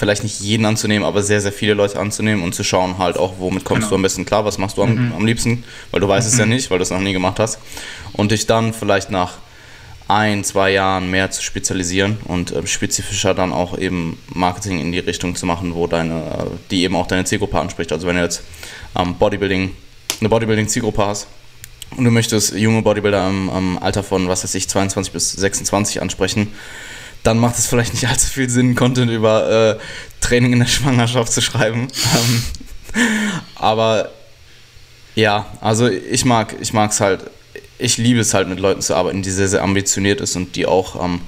[0.00, 3.34] vielleicht nicht jeden anzunehmen, aber sehr, sehr viele Leute anzunehmen und zu schauen halt auch,
[3.38, 3.90] womit kommst genau.
[3.90, 5.12] du am besten klar, was machst du am, mhm.
[5.14, 6.32] am liebsten, weil du weißt mhm.
[6.32, 6.52] es ja mhm.
[6.52, 7.58] nicht, weil du es noch nie gemacht hast.
[8.14, 9.34] Und dich dann vielleicht nach
[10.08, 14.98] ein, zwei Jahren mehr zu spezialisieren und äh, spezifischer dann auch eben Marketing in die
[15.00, 17.92] Richtung zu machen, wo deine, die eben auch deine Zielgruppe anspricht.
[17.92, 18.42] Also wenn du jetzt
[18.98, 19.70] ähm, Bodybuilding,
[20.20, 21.28] eine Bodybuilding-Zielgruppe hast
[21.94, 26.00] und du möchtest junge Bodybuilder im, im, Alter von, was weiß ich, 22 bis 26
[26.00, 26.48] ansprechen,
[27.22, 29.78] dann macht es vielleicht nicht allzu viel Sinn, Content über äh,
[30.20, 31.88] Training in der Schwangerschaft zu schreiben.
[32.12, 32.42] Ähm,
[33.54, 34.10] aber
[35.14, 37.20] ja, also ich mag ich es halt
[37.80, 40.66] ich liebe es halt mit Leuten zu arbeiten, die sehr, sehr ambitioniert ist und die
[40.66, 41.20] auch ähm,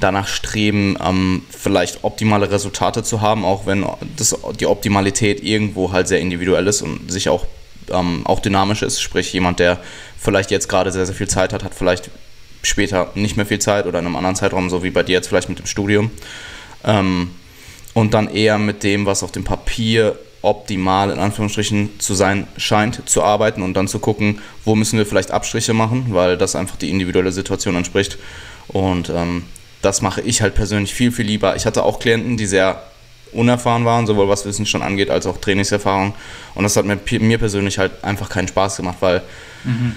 [0.00, 3.86] danach streben, ähm, vielleicht optimale Resultate zu haben, auch wenn
[4.16, 7.46] das, die Optimalität irgendwo halt sehr individuell ist und sich auch,
[7.90, 9.00] ähm, auch dynamisch ist.
[9.00, 9.78] Sprich, jemand, der
[10.18, 12.10] vielleicht jetzt gerade sehr, sehr viel Zeit hat, hat vielleicht
[12.62, 15.28] später nicht mehr viel Zeit oder in einem anderen Zeitraum, so wie bei dir jetzt
[15.28, 16.10] vielleicht mit dem Studium.
[16.84, 17.30] Ähm,
[17.94, 23.08] und dann eher mit dem, was auf dem Papier optimal in Anführungsstrichen zu sein scheint,
[23.08, 26.76] zu arbeiten und dann zu gucken, wo müssen wir vielleicht Abstriche machen, weil das einfach
[26.76, 28.18] die individuelle Situation entspricht.
[28.68, 29.44] Und ähm,
[29.82, 31.56] das mache ich halt persönlich viel, viel lieber.
[31.56, 32.82] Ich hatte auch Klienten, die sehr
[33.32, 36.14] unerfahren waren, sowohl was Wissensstand angeht, als auch Trainingserfahrung.
[36.54, 39.22] Und das hat mir, mir persönlich halt einfach keinen Spaß gemacht, weil
[39.64, 39.96] mhm.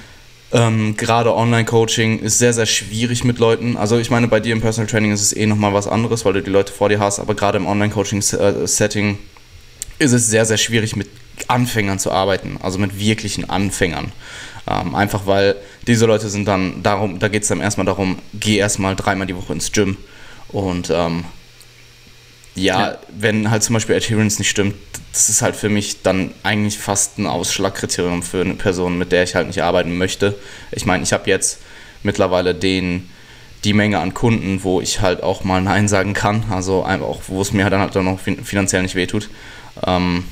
[0.53, 3.77] Ähm, Gerade Online-Coaching ist sehr, sehr schwierig mit Leuten.
[3.77, 6.33] Also ich meine, bei dir im Personal Training ist es eh nochmal was anderes, weil
[6.33, 9.17] du die Leute vor dir hast, aber gerade im Online-Coaching-Setting
[9.99, 11.07] ist es sehr, sehr schwierig mit
[11.47, 14.11] Anfängern zu arbeiten, also mit wirklichen Anfängern.
[14.67, 15.55] Ähm, einfach weil
[15.87, 19.35] diese Leute sind dann darum, da geht es dann erstmal darum, geh erstmal dreimal die
[19.35, 19.97] Woche ins Gym.
[20.49, 21.23] Und ähm,
[22.55, 24.75] ja, ja, wenn halt zum Beispiel Adherence nicht stimmt,
[25.13, 29.23] das ist halt für mich dann eigentlich fast ein Ausschlagkriterium für eine Person, mit der
[29.23, 30.35] ich halt nicht arbeiten möchte.
[30.71, 31.59] Ich meine, ich habe jetzt
[32.03, 33.09] mittlerweile den,
[33.63, 37.41] die Menge an Kunden, wo ich halt auch mal Nein sagen kann, also auch, wo
[37.41, 39.29] es mir dann halt dann noch finanziell nicht wehtut.
[39.85, 40.25] Ähm,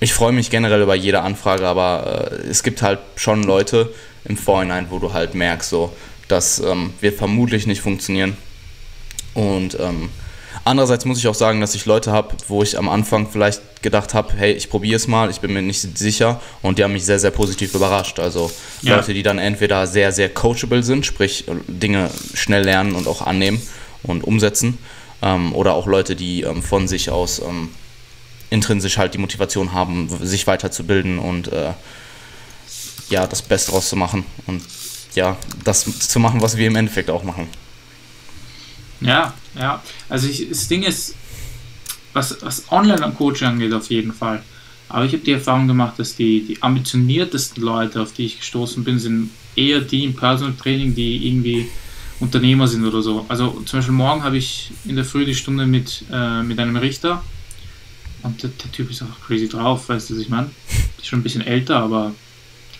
[0.00, 3.92] ich freue mich generell über jede Anfrage, aber äh, es gibt halt schon Leute
[4.24, 5.94] im Vorhinein, wo du halt merkst, so,
[6.28, 8.36] dass ähm, wir vermutlich nicht funktionieren.
[9.34, 10.10] Und ähm,
[10.64, 14.14] andererseits muss ich auch sagen, dass ich Leute habe, wo ich am Anfang vielleicht gedacht
[14.14, 17.04] habe, hey, ich probiere es mal, ich bin mir nicht sicher und die haben mich
[17.04, 18.18] sehr, sehr positiv überrascht.
[18.18, 18.50] Also
[18.82, 18.96] ja.
[18.96, 23.60] Leute, die dann entweder sehr, sehr coachable sind, sprich Dinge schnell lernen und auch annehmen
[24.02, 24.78] und umsetzen,
[25.22, 27.70] ähm, oder auch Leute, die ähm, von sich aus ähm,
[28.50, 31.72] intrinsisch halt die Motivation haben, sich weiterzubilden und äh,
[33.10, 34.62] ja, das Beste draus zu machen und
[35.14, 37.48] ja, das zu machen, was wir im Endeffekt auch machen.
[39.00, 39.82] Ja, ja.
[40.08, 41.14] Also ich, das Ding ist,
[42.12, 44.42] was, was Online-Coaching angeht, auf jeden Fall.
[44.88, 48.82] Aber ich habe die Erfahrung gemacht, dass die, die ambitioniertesten Leute, auf die ich gestoßen
[48.82, 51.68] bin, sind eher die im Personal Training, die irgendwie
[52.18, 53.24] Unternehmer sind oder so.
[53.28, 56.76] Also zum Beispiel morgen habe ich in der Früh die Stunde mit, äh, mit einem
[56.76, 57.22] Richter
[58.22, 60.50] und der, der, Typ ist auch crazy drauf, weißt du, was ich meine?
[60.98, 62.12] Ist schon ein bisschen älter, aber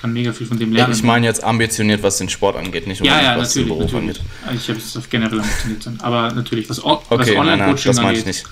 [0.01, 0.92] kann mega viel von dem lernen.
[0.92, 3.92] Ja, ich meine jetzt ambitioniert, was den Sport angeht, nicht ja, ja, was den Beruf
[3.92, 4.20] natürlich.
[4.46, 4.61] angeht.
[4.61, 5.98] Ich habe es auf generell ambitioniert sein.
[6.01, 8.44] Aber natürlich, was, was okay, Online-Coaching angeht, ich nicht.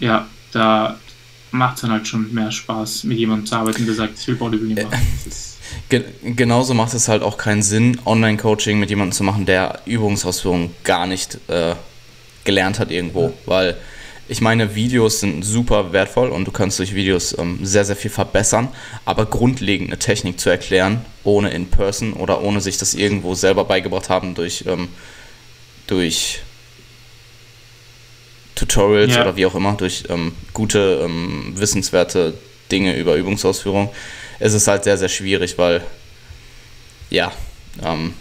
[0.00, 0.98] ja, da
[1.52, 4.36] macht es dann halt schon mehr Spaß, mit jemandem zu arbeiten, der sagt, ich will
[4.36, 4.98] Bodybuilding machen.
[5.88, 10.74] Ge genauso macht es halt auch keinen Sinn, Online-Coaching mit jemandem zu machen, der Übungsausführung
[10.82, 11.76] gar nicht äh,
[12.42, 13.32] gelernt hat irgendwo, ja.
[13.46, 13.76] weil
[14.30, 18.12] ich meine, Videos sind super wertvoll und du kannst durch Videos ähm, sehr, sehr viel
[18.12, 18.68] verbessern,
[19.04, 23.64] aber grundlegend eine Technik zu erklären, ohne in person oder ohne sich das irgendwo selber
[23.64, 24.88] beigebracht haben durch, ähm,
[25.88, 26.42] durch
[28.54, 29.22] Tutorials ja.
[29.22, 32.34] oder wie auch immer, durch ähm, gute, ähm, wissenswerte
[32.70, 33.90] Dinge über Übungsausführung,
[34.38, 35.82] ist es halt sehr, sehr schwierig, weil
[37.10, 37.32] ja,
[37.82, 38.14] ähm,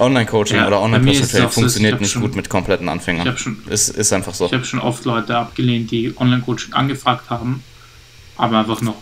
[0.00, 3.36] Online-Coaching ja, oder Online-Personal funktioniert so, nicht schon, gut mit kompletten Anfängern.
[3.36, 4.46] Schon, ist, ist einfach so.
[4.46, 7.62] Ich habe schon oft Leute abgelehnt, die Online-Coaching angefragt haben,
[8.36, 8.96] aber einfach noch,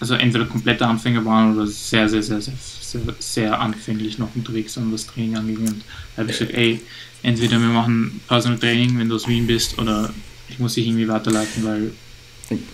[0.00, 4.76] also entweder komplette Anfänger waren oder sehr, sehr, sehr, sehr, sehr, sehr anfänglich noch unterwegs
[4.76, 5.82] und das Training angegangen.
[6.14, 6.80] Da habe ich gesagt, ey,
[7.22, 10.10] entweder wir machen Personal Training, wenn du aus Wien bist, oder
[10.48, 11.92] ich muss dich irgendwie weiterleiten, weil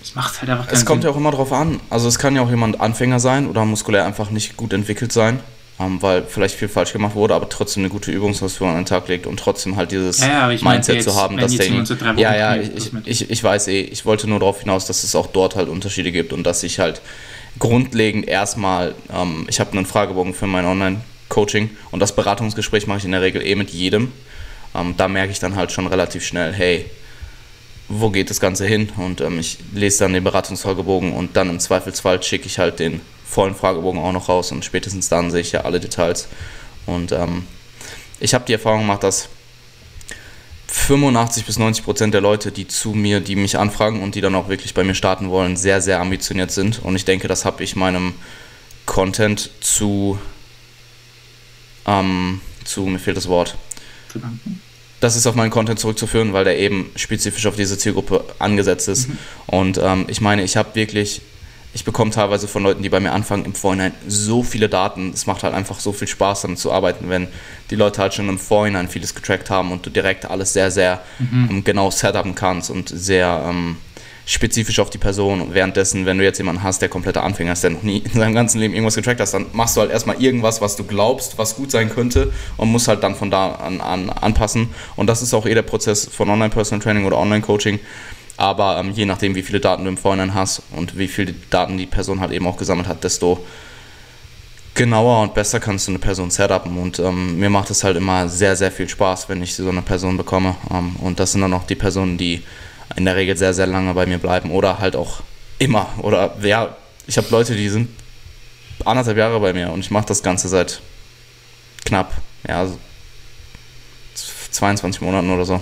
[0.02, 1.10] es macht halt einfach keinen Es kommt Sinn.
[1.10, 1.78] ja auch immer drauf an.
[1.88, 5.38] Also es kann ja auch jemand Anfänger sein oder muskulär einfach nicht gut entwickelt sein
[5.80, 9.08] ähm, weil vielleicht viel falsch gemacht wurde, aber trotzdem eine gute Übungsausführung an den Tag
[9.08, 11.66] legt und trotzdem halt dieses ja, ja, Mindset jetzt, zu haben, dass der
[12.16, 15.28] ja ja ich, ich, ich weiß eh, ich wollte nur darauf hinaus, dass es auch
[15.28, 17.00] dort halt Unterschiede gibt und dass ich halt
[17.58, 23.04] grundlegend erstmal, ähm, ich habe einen Fragebogen für mein Online-Coaching und das Beratungsgespräch mache ich
[23.04, 24.12] in der Regel eh mit jedem.
[24.74, 26.86] Ähm, da merke ich dann halt schon relativ schnell, hey,
[27.88, 28.90] wo geht das Ganze hin?
[28.96, 33.00] Und ähm, ich lese dann den Beratungsfragebogen und dann im Zweifelsfall schicke ich halt den
[33.28, 36.28] vollen Fragebogen auch noch raus und spätestens dann sehe ich ja alle Details.
[36.86, 37.44] Und ähm,
[38.20, 39.28] ich habe die Erfahrung gemacht, dass
[40.68, 44.34] 85 bis 90 Prozent der Leute, die zu mir, die mich anfragen und die dann
[44.34, 46.82] auch wirklich bei mir starten wollen, sehr, sehr ambitioniert sind.
[46.82, 48.14] Und ich denke, das habe ich meinem
[48.86, 50.18] Content zu,
[51.86, 53.56] ähm, zu, mir fehlt das Wort.
[54.08, 54.62] Verdanken.
[55.00, 59.08] Das ist auf meinen Content zurückzuführen, weil der eben spezifisch auf diese Zielgruppe angesetzt ist.
[59.08, 59.18] Mhm.
[59.46, 61.20] Und ähm, ich meine, ich habe wirklich
[61.74, 65.12] ich bekomme teilweise von Leuten, die bei mir anfangen, im Vorhinein so viele Daten.
[65.12, 67.28] Es macht halt einfach so viel Spaß, damit zu arbeiten, wenn
[67.70, 71.02] die Leute halt schon im Vorhinein vieles getrackt haben und du direkt alles sehr, sehr
[71.18, 71.48] mhm.
[71.50, 73.76] ähm, genau setupen kannst und sehr ähm,
[74.24, 75.42] spezifisch auf die Person.
[75.42, 78.12] Und währenddessen, wenn du jetzt jemanden hast, der kompletter Anfänger ist, der noch nie in
[78.12, 81.36] seinem ganzen Leben irgendwas getrackt hast, dann machst du halt erstmal irgendwas, was du glaubst,
[81.36, 84.70] was gut sein könnte und musst halt dann von da an, an anpassen.
[84.96, 87.78] Und das ist auch eh der Prozess von Online-Personal Training oder Online-Coaching
[88.38, 91.76] aber ähm, je nachdem, wie viele Daten du im Vorhinein hast und wie viele Daten
[91.76, 93.44] die Person halt eben auch gesammelt hat, desto
[94.74, 96.78] genauer und besser kannst du eine Person setupen.
[96.78, 99.82] Und ähm, mir macht es halt immer sehr, sehr viel Spaß, wenn ich so eine
[99.82, 100.54] Person bekomme.
[100.70, 102.44] Ähm, und das sind dann auch die Personen, die
[102.96, 105.20] in der Regel sehr, sehr lange bei mir bleiben oder halt auch
[105.58, 105.88] immer.
[105.98, 106.76] Oder ja,
[107.08, 107.88] ich habe Leute, die sind
[108.84, 110.80] anderthalb Jahre bei mir und ich mache das Ganze seit
[111.84, 112.12] knapp,
[112.46, 112.68] ja,
[114.14, 115.60] 22 Monaten oder so.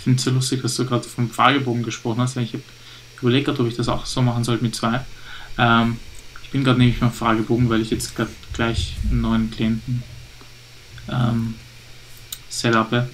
[0.00, 2.36] Finde es so lustig, dass du gerade vom Fragebogen gesprochen hast.
[2.36, 2.62] Ich habe
[3.22, 5.04] Ich gerade, ob ich das auch so machen sollte mit zwei.
[5.58, 5.98] Ähm,
[6.42, 10.02] ich bin gerade nämlich mal Fragebogen, weil ich jetzt gerade gleich einen neuen Klienten
[11.08, 11.54] ähm,
[12.48, 13.08] setupe.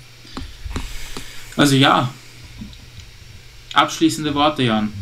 [1.56, 2.08] Also ja,
[3.72, 4.92] abschließende Worte, Jan.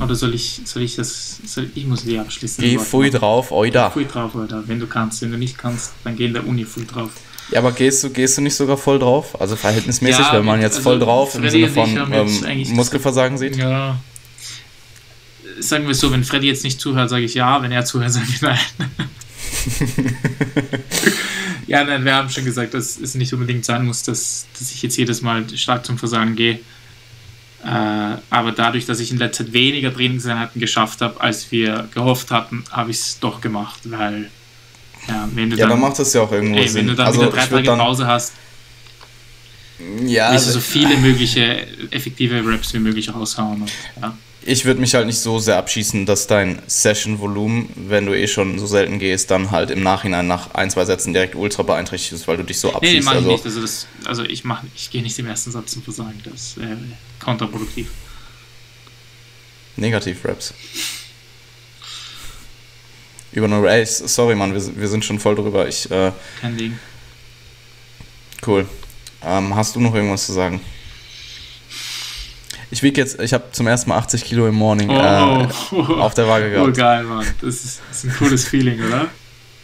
[0.00, 2.64] Oder soll ich, soll ich das, soll, ich muss die abschließen.
[2.64, 3.90] Geh früh drauf, oida.
[3.90, 5.20] Früh drauf, oder wenn du kannst.
[5.20, 7.10] Wenn du nicht kannst, dann geh in der Uni früh drauf.
[7.52, 9.38] Ja, aber gehst du, gehst du nicht sogar voll drauf?
[9.40, 13.56] Also verhältnismäßig, ja, wenn man jetzt also voll drauf im Sinne von ähm, Muskelversagen sieht?
[13.56, 14.00] Ja.
[15.60, 18.10] Sagen wir es so, wenn Freddy jetzt nicht zuhört, sage ich ja, wenn er zuhört,
[18.12, 18.58] sage ich nein.
[21.66, 24.82] ja, nein, wir haben schon gesagt, dass es nicht unbedingt sein muss, dass, dass ich
[24.82, 26.58] jetzt jedes Mal stark zum Versagen gehe.
[27.64, 32.30] Äh, aber dadurch, dass ich in letzter Zeit weniger Trainingseinheiten geschafft habe, als wir gehofft
[32.30, 34.30] hatten, habe ich es doch gemacht, weil
[35.08, 36.82] ja, wenn du ja, dann, dann macht das ja auch irgendwo ey, Sinn.
[36.82, 38.32] Wenn du dann also, wieder drei Tage dann, Pause hast,
[40.04, 43.62] ja, willst du so viele mögliche effektive Raps wie möglich raushauen.
[43.62, 44.16] Und, ja.
[44.44, 48.58] Ich würde mich halt nicht so sehr abschießen, dass dein Session-Volumen, wenn du eh schon
[48.58, 52.26] so selten gehst, dann halt im Nachhinein nach ein, zwei Sätzen direkt ultra beeinträchtigt ist,
[52.26, 52.94] weil du dich so abschießt.
[52.94, 53.44] Nee, mach ich also, nicht.
[53.44, 56.20] Also, das, also ich, mach, ich gehe nicht im ersten Satz zum Versagen.
[56.24, 56.76] Das wäre
[57.20, 57.88] kontraproduktiv.
[59.76, 60.54] Negativ-Raps.
[63.32, 63.98] Über eine Race.
[63.98, 65.66] Sorry, Mann, wir, wir sind schon voll drüber.
[65.66, 66.78] Ich, äh, Kein Ding.
[68.46, 68.66] Cool.
[69.24, 70.60] Ähm, hast du noch irgendwas zu sagen?
[72.70, 75.76] Ich wiege jetzt, ich habe zum ersten Mal 80 Kilo im Morning oh, äh, oh,
[76.00, 76.68] auf der Waage gehabt.
[76.68, 77.26] Oh geil, Mann.
[77.40, 79.08] Das ist, das ist ein cooles Feeling, oder?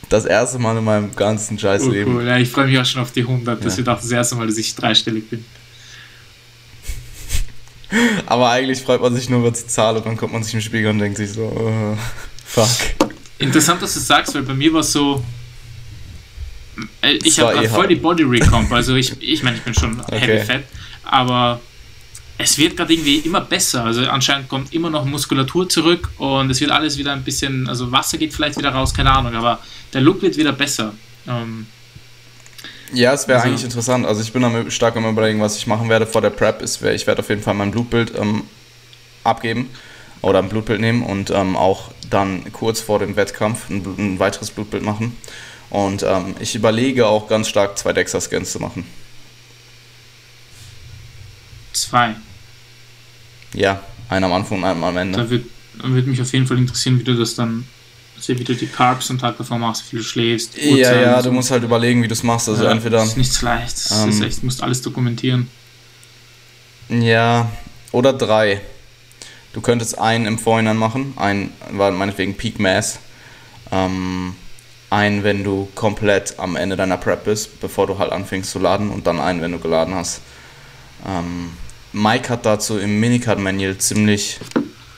[0.09, 2.17] Das erste Mal in meinem ganzen scheiß oh, Leben.
[2.17, 2.27] Cool.
[2.27, 3.65] Ja, ich freue mich auch schon auf die 100.
[3.65, 3.79] Das ja.
[3.79, 5.45] wird auch das erste Mal, dass ich dreistellig bin.
[8.27, 10.61] Aber eigentlich freut man sich nur über die Zahl und dann kommt man sich im
[10.61, 11.97] Spiegel und denkt sich so, uh,
[12.45, 13.08] fuck.
[13.39, 15.25] Interessant, dass du sagst, weil bei mir war es so,
[17.03, 20.01] äh, ich habe eh voll die Body Recomp, also ich, ich meine, ich bin schon
[20.01, 20.19] okay.
[20.19, 20.65] heavy fat,
[21.05, 21.61] aber
[22.37, 23.85] es wird gerade irgendwie immer besser.
[23.85, 27.91] Also anscheinend kommt immer noch Muskulatur zurück und es wird alles wieder ein bisschen, also
[27.91, 29.59] Wasser geht vielleicht wieder raus, keine Ahnung, aber
[29.93, 30.95] der Look wird wieder besser.
[31.27, 31.67] Ähm,
[32.93, 34.07] ja, es wäre also, eigentlich interessant.
[34.07, 36.63] Also ich bin am, stark am überlegen, was ich machen werde vor der Prep.
[36.63, 38.45] Ist, ich werde auf jeden Fall mein Blutbild ähm,
[39.25, 39.69] abgeben
[40.23, 44.51] oder ein Blutbild nehmen und ähm, auch dann kurz vor dem Wettkampf ein, ein weiteres
[44.51, 45.17] Blutbild machen.
[45.71, 48.85] Und ähm, ich überlege auch ganz stark zwei DEXA-Scans zu machen.
[51.73, 52.17] Zwei?
[53.55, 55.19] Ja, einen am Anfang und einen am Ende.
[55.19, 55.45] Da würde
[55.83, 57.67] würd mich auf jeden Fall interessieren, wie du das dann,
[58.17, 60.57] also wie du die Carbs am Tag davor machst, wie viel du schläfst.
[60.57, 62.49] Ja, ja, du musst halt überlegen, wie du es machst.
[62.49, 62.99] Also ja, entweder.
[62.99, 63.77] Das ist nichts leicht.
[63.77, 65.49] Das ähm, ist echt, du musst alles dokumentieren.
[66.89, 67.51] Ja,
[67.93, 68.63] oder drei.
[69.53, 72.99] Du könntest einen im Vorhinein machen, einen war meinetwegen Peak Mass.
[73.73, 74.35] Ähm,
[74.91, 78.91] einen, wenn du komplett am Ende deiner Prep bist, bevor du halt anfängst zu laden
[78.91, 80.23] und dann einen, wenn du geladen hast.
[81.07, 81.53] Ähm,
[81.93, 84.41] Mike hat dazu im Minicard-Manual ziemlich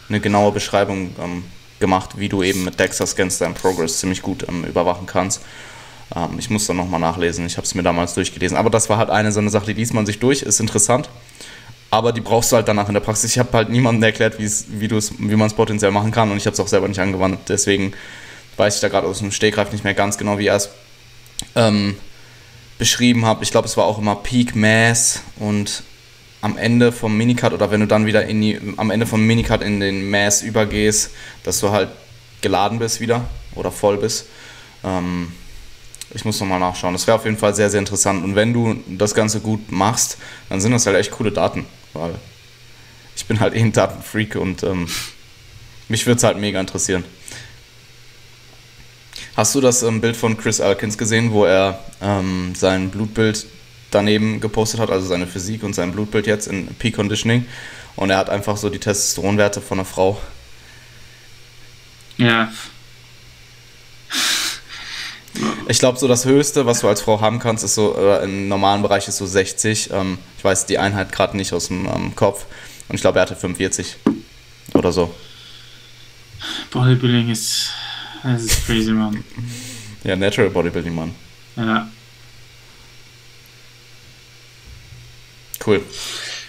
[0.09, 1.44] eine genaue Beschreibung ähm,
[1.78, 5.42] gemacht, wie du eben mit DEXA-Scans deinen Progress ziemlich gut ähm, überwachen kannst.
[6.14, 8.57] Ähm, ich muss dann nochmal nachlesen, ich habe es mir damals durchgelesen.
[8.57, 11.09] Aber das war halt eine so eine Sache, die liest man sich durch, ist interessant.
[11.91, 13.32] Aber die brauchst du halt danach in der Praxis.
[13.32, 16.55] Ich habe halt niemandem erklärt, wie, wie man es potenziell machen kann und ich habe
[16.55, 17.41] es auch selber nicht angewandt.
[17.49, 17.93] Deswegen
[18.57, 20.70] weiß ich da gerade aus dem Stegreif nicht mehr ganz genau, wie er es
[21.57, 21.97] ähm,
[22.78, 23.38] beschrieben hat.
[23.43, 25.82] Ich glaube, es war auch immer Peak Mass und
[26.43, 29.62] am Ende vom Minicut oder wenn du dann wieder in die, am Ende vom Minicut
[29.62, 31.11] in den Mass übergehst,
[31.43, 31.91] dass du halt
[32.41, 33.24] geladen bist wieder
[33.55, 34.26] oder voll bist.
[34.84, 35.32] Ähm,
[36.12, 36.95] ich muss nochmal nachschauen.
[36.95, 38.24] Das wäre auf jeden Fall sehr, sehr interessant.
[38.24, 40.18] Und wenn du das Ganze gut machst,
[40.49, 42.14] dann sind das halt echt coole Daten, weil
[43.16, 44.88] ich bin halt eh ein Datenfreak und ähm,
[45.88, 47.05] mich würde es halt mega interessieren.
[49.36, 53.47] Hast du das ähm, Bild von Chris Alkins gesehen, wo er ähm, sein Blutbild
[53.91, 57.47] daneben gepostet hat, also seine Physik und sein Blutbild jetzt in Peak Conditioning.
[57.97, 60.20] Und er hat einfach so die Testosteronwerte von einer Frau.
[62.16, 62.53] Ja.
[65.68, 68.49] Ich glaube, so das Höchste, was du als Frau haben kannst, ist so, äh, im
[68.49, 69.91] normalen Bereich ist so 60.
[69.93, 72.47] Ähm, ich weiß die Einheit gerade nicht aus dem ähm, Kopf.
[72.88, 73.97] Und ich glaube, er hatte 45
[74.74, 75.14] oder so.
[76.70, 77.70] Bodybuilding ist,
[78.22, 79.22] das ist crazy, man.
[80.05, 81.14] ja, Natural Bodybuilding, Mann.
[81.57, 81.88] Ja.
[85.64, 85.82] Cool.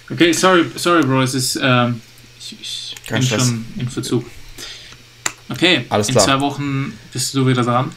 [0.09, 2.01] Okay, sorry, sorry, Bro, es ist, ähm,
[2.39, 3.41] ich, ich bin Stress.
[3.47, 4.25] schon in Verzug.
[5.49, 6.25] Okay, Alles in klar.
[6.25, 7.91] zwei Wochen bist du wieder dran.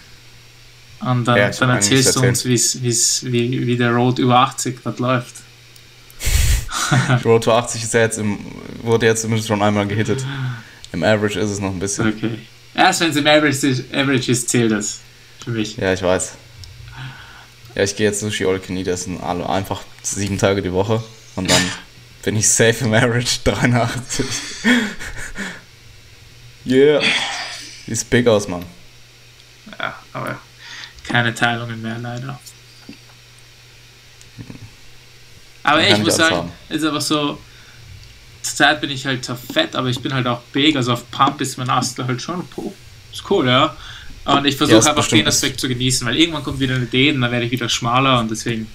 [1.00, 4.78] Und dann, ja, dann erzählst du uns, wie's, wie's, wie, wie der Road über 80
[4.82, 5.34] das läuft.
[7.24, 8.38] Road to 80 ist ja jetzt im,
[8.82, 10.24] wurde jetzt zumindest schon einmal gehittet.
[10.92, 12.08] Im Average ist es noch ein bisschen.
[12.08, 12.38] Okay.
[12.74, 15.00] Erst wenn es im Average ist, Average ist, zählt das.
[15.44, 15.76] Für mich.
[15.76, 16.32] Ja, ich weiß.
[17.74, 21.02] Ja, ich gehe jetzt Sushi All Can Eat essen, einfach sieben Tage die Woche
[21.34, 21.62] und dann
[22.22, 24.26] bin ich safe im Average 83.
[26.66, 27.02] yeah.
[27.86, 28.64] Sieht big aus, Mann.
[29.78, 30.38] Ja, aber
[31.04, 32.42] keine Teilungen mehr, leider.
[35.62, 36.52] Aber ich muss sagen, haben.
[36.68, 37.46] es ist einfach so,
[38.42, 41.56] zurzeit bin ich halt fett, aber ich bin halt auch big, also auf Pump ist
[41.58, 42.74] mein Ast halt schon, puh,
[43.12, 43.76] ist cool, ja.
[44.24, 46.86] Und ich Ja, versuche ist einfach den Aspekt zu genießen, weil irgendwann kommt wieder eine
[46.86, 48.74] Diät und dann werde ich wieder schmaler und deswegen,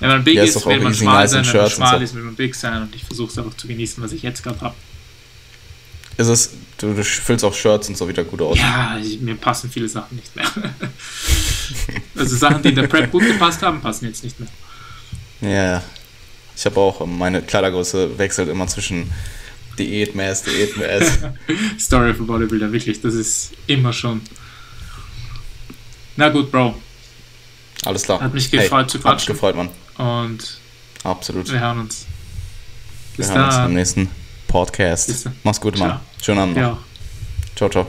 [0.00, 2.14] wenn man big Ja, ist ist, will man schmal sein, in wenn man schmal ist,
[2.14, 4.60] will man big sein und ich versuche es einfach zu genießen, was ich jetzt gerade
[4.60, 4.76] habe.
[6.16, 8.58] Ist es, du, du füllst auch Shirts und so wieder gut aus.
[8.58, 10.46] Ja, ich, mir passen viele Sachen nicht mehr.
[12.16, 14.48] also Sachen, die in der Prep gut gepasst haben, passen jetzt nicht mehr.
[15.40, 15.82] Ja.
[16.56, 19.12] Ich habe auch, meine Kleidergröße wechselt immer zwischen
[19.78, 21.18] Diät-Mass, Diät-Mass.
[21.78, 24.22] Story of a Bodybuilder, wirklich, das ist immer schon.
[26.16, 26.74] Na gut, Bro.
[27.84, 28.20] Alles klar.
[28.20, 29.34] Hat mich gefreut zu Hat mich quatschen.
[29.34, 29.68] gefreut, Mann.
[29.98, 30.58] Und
[31.04, 31.52] Absolut.
[31.52, 32.06] wir hören uns.
[33.16, 33.64] Wir Bis hören uns dann.
[33.64, 34.10] beim nächsten
[34.56, 35.28] Podcast.
[35.42, 36.00] Mach's gut, Mann.
[36.22, 36.56] Schönen Abend.
[36.56, 36.78] Ja.
[37.56, 37.86] Ciao, ciao.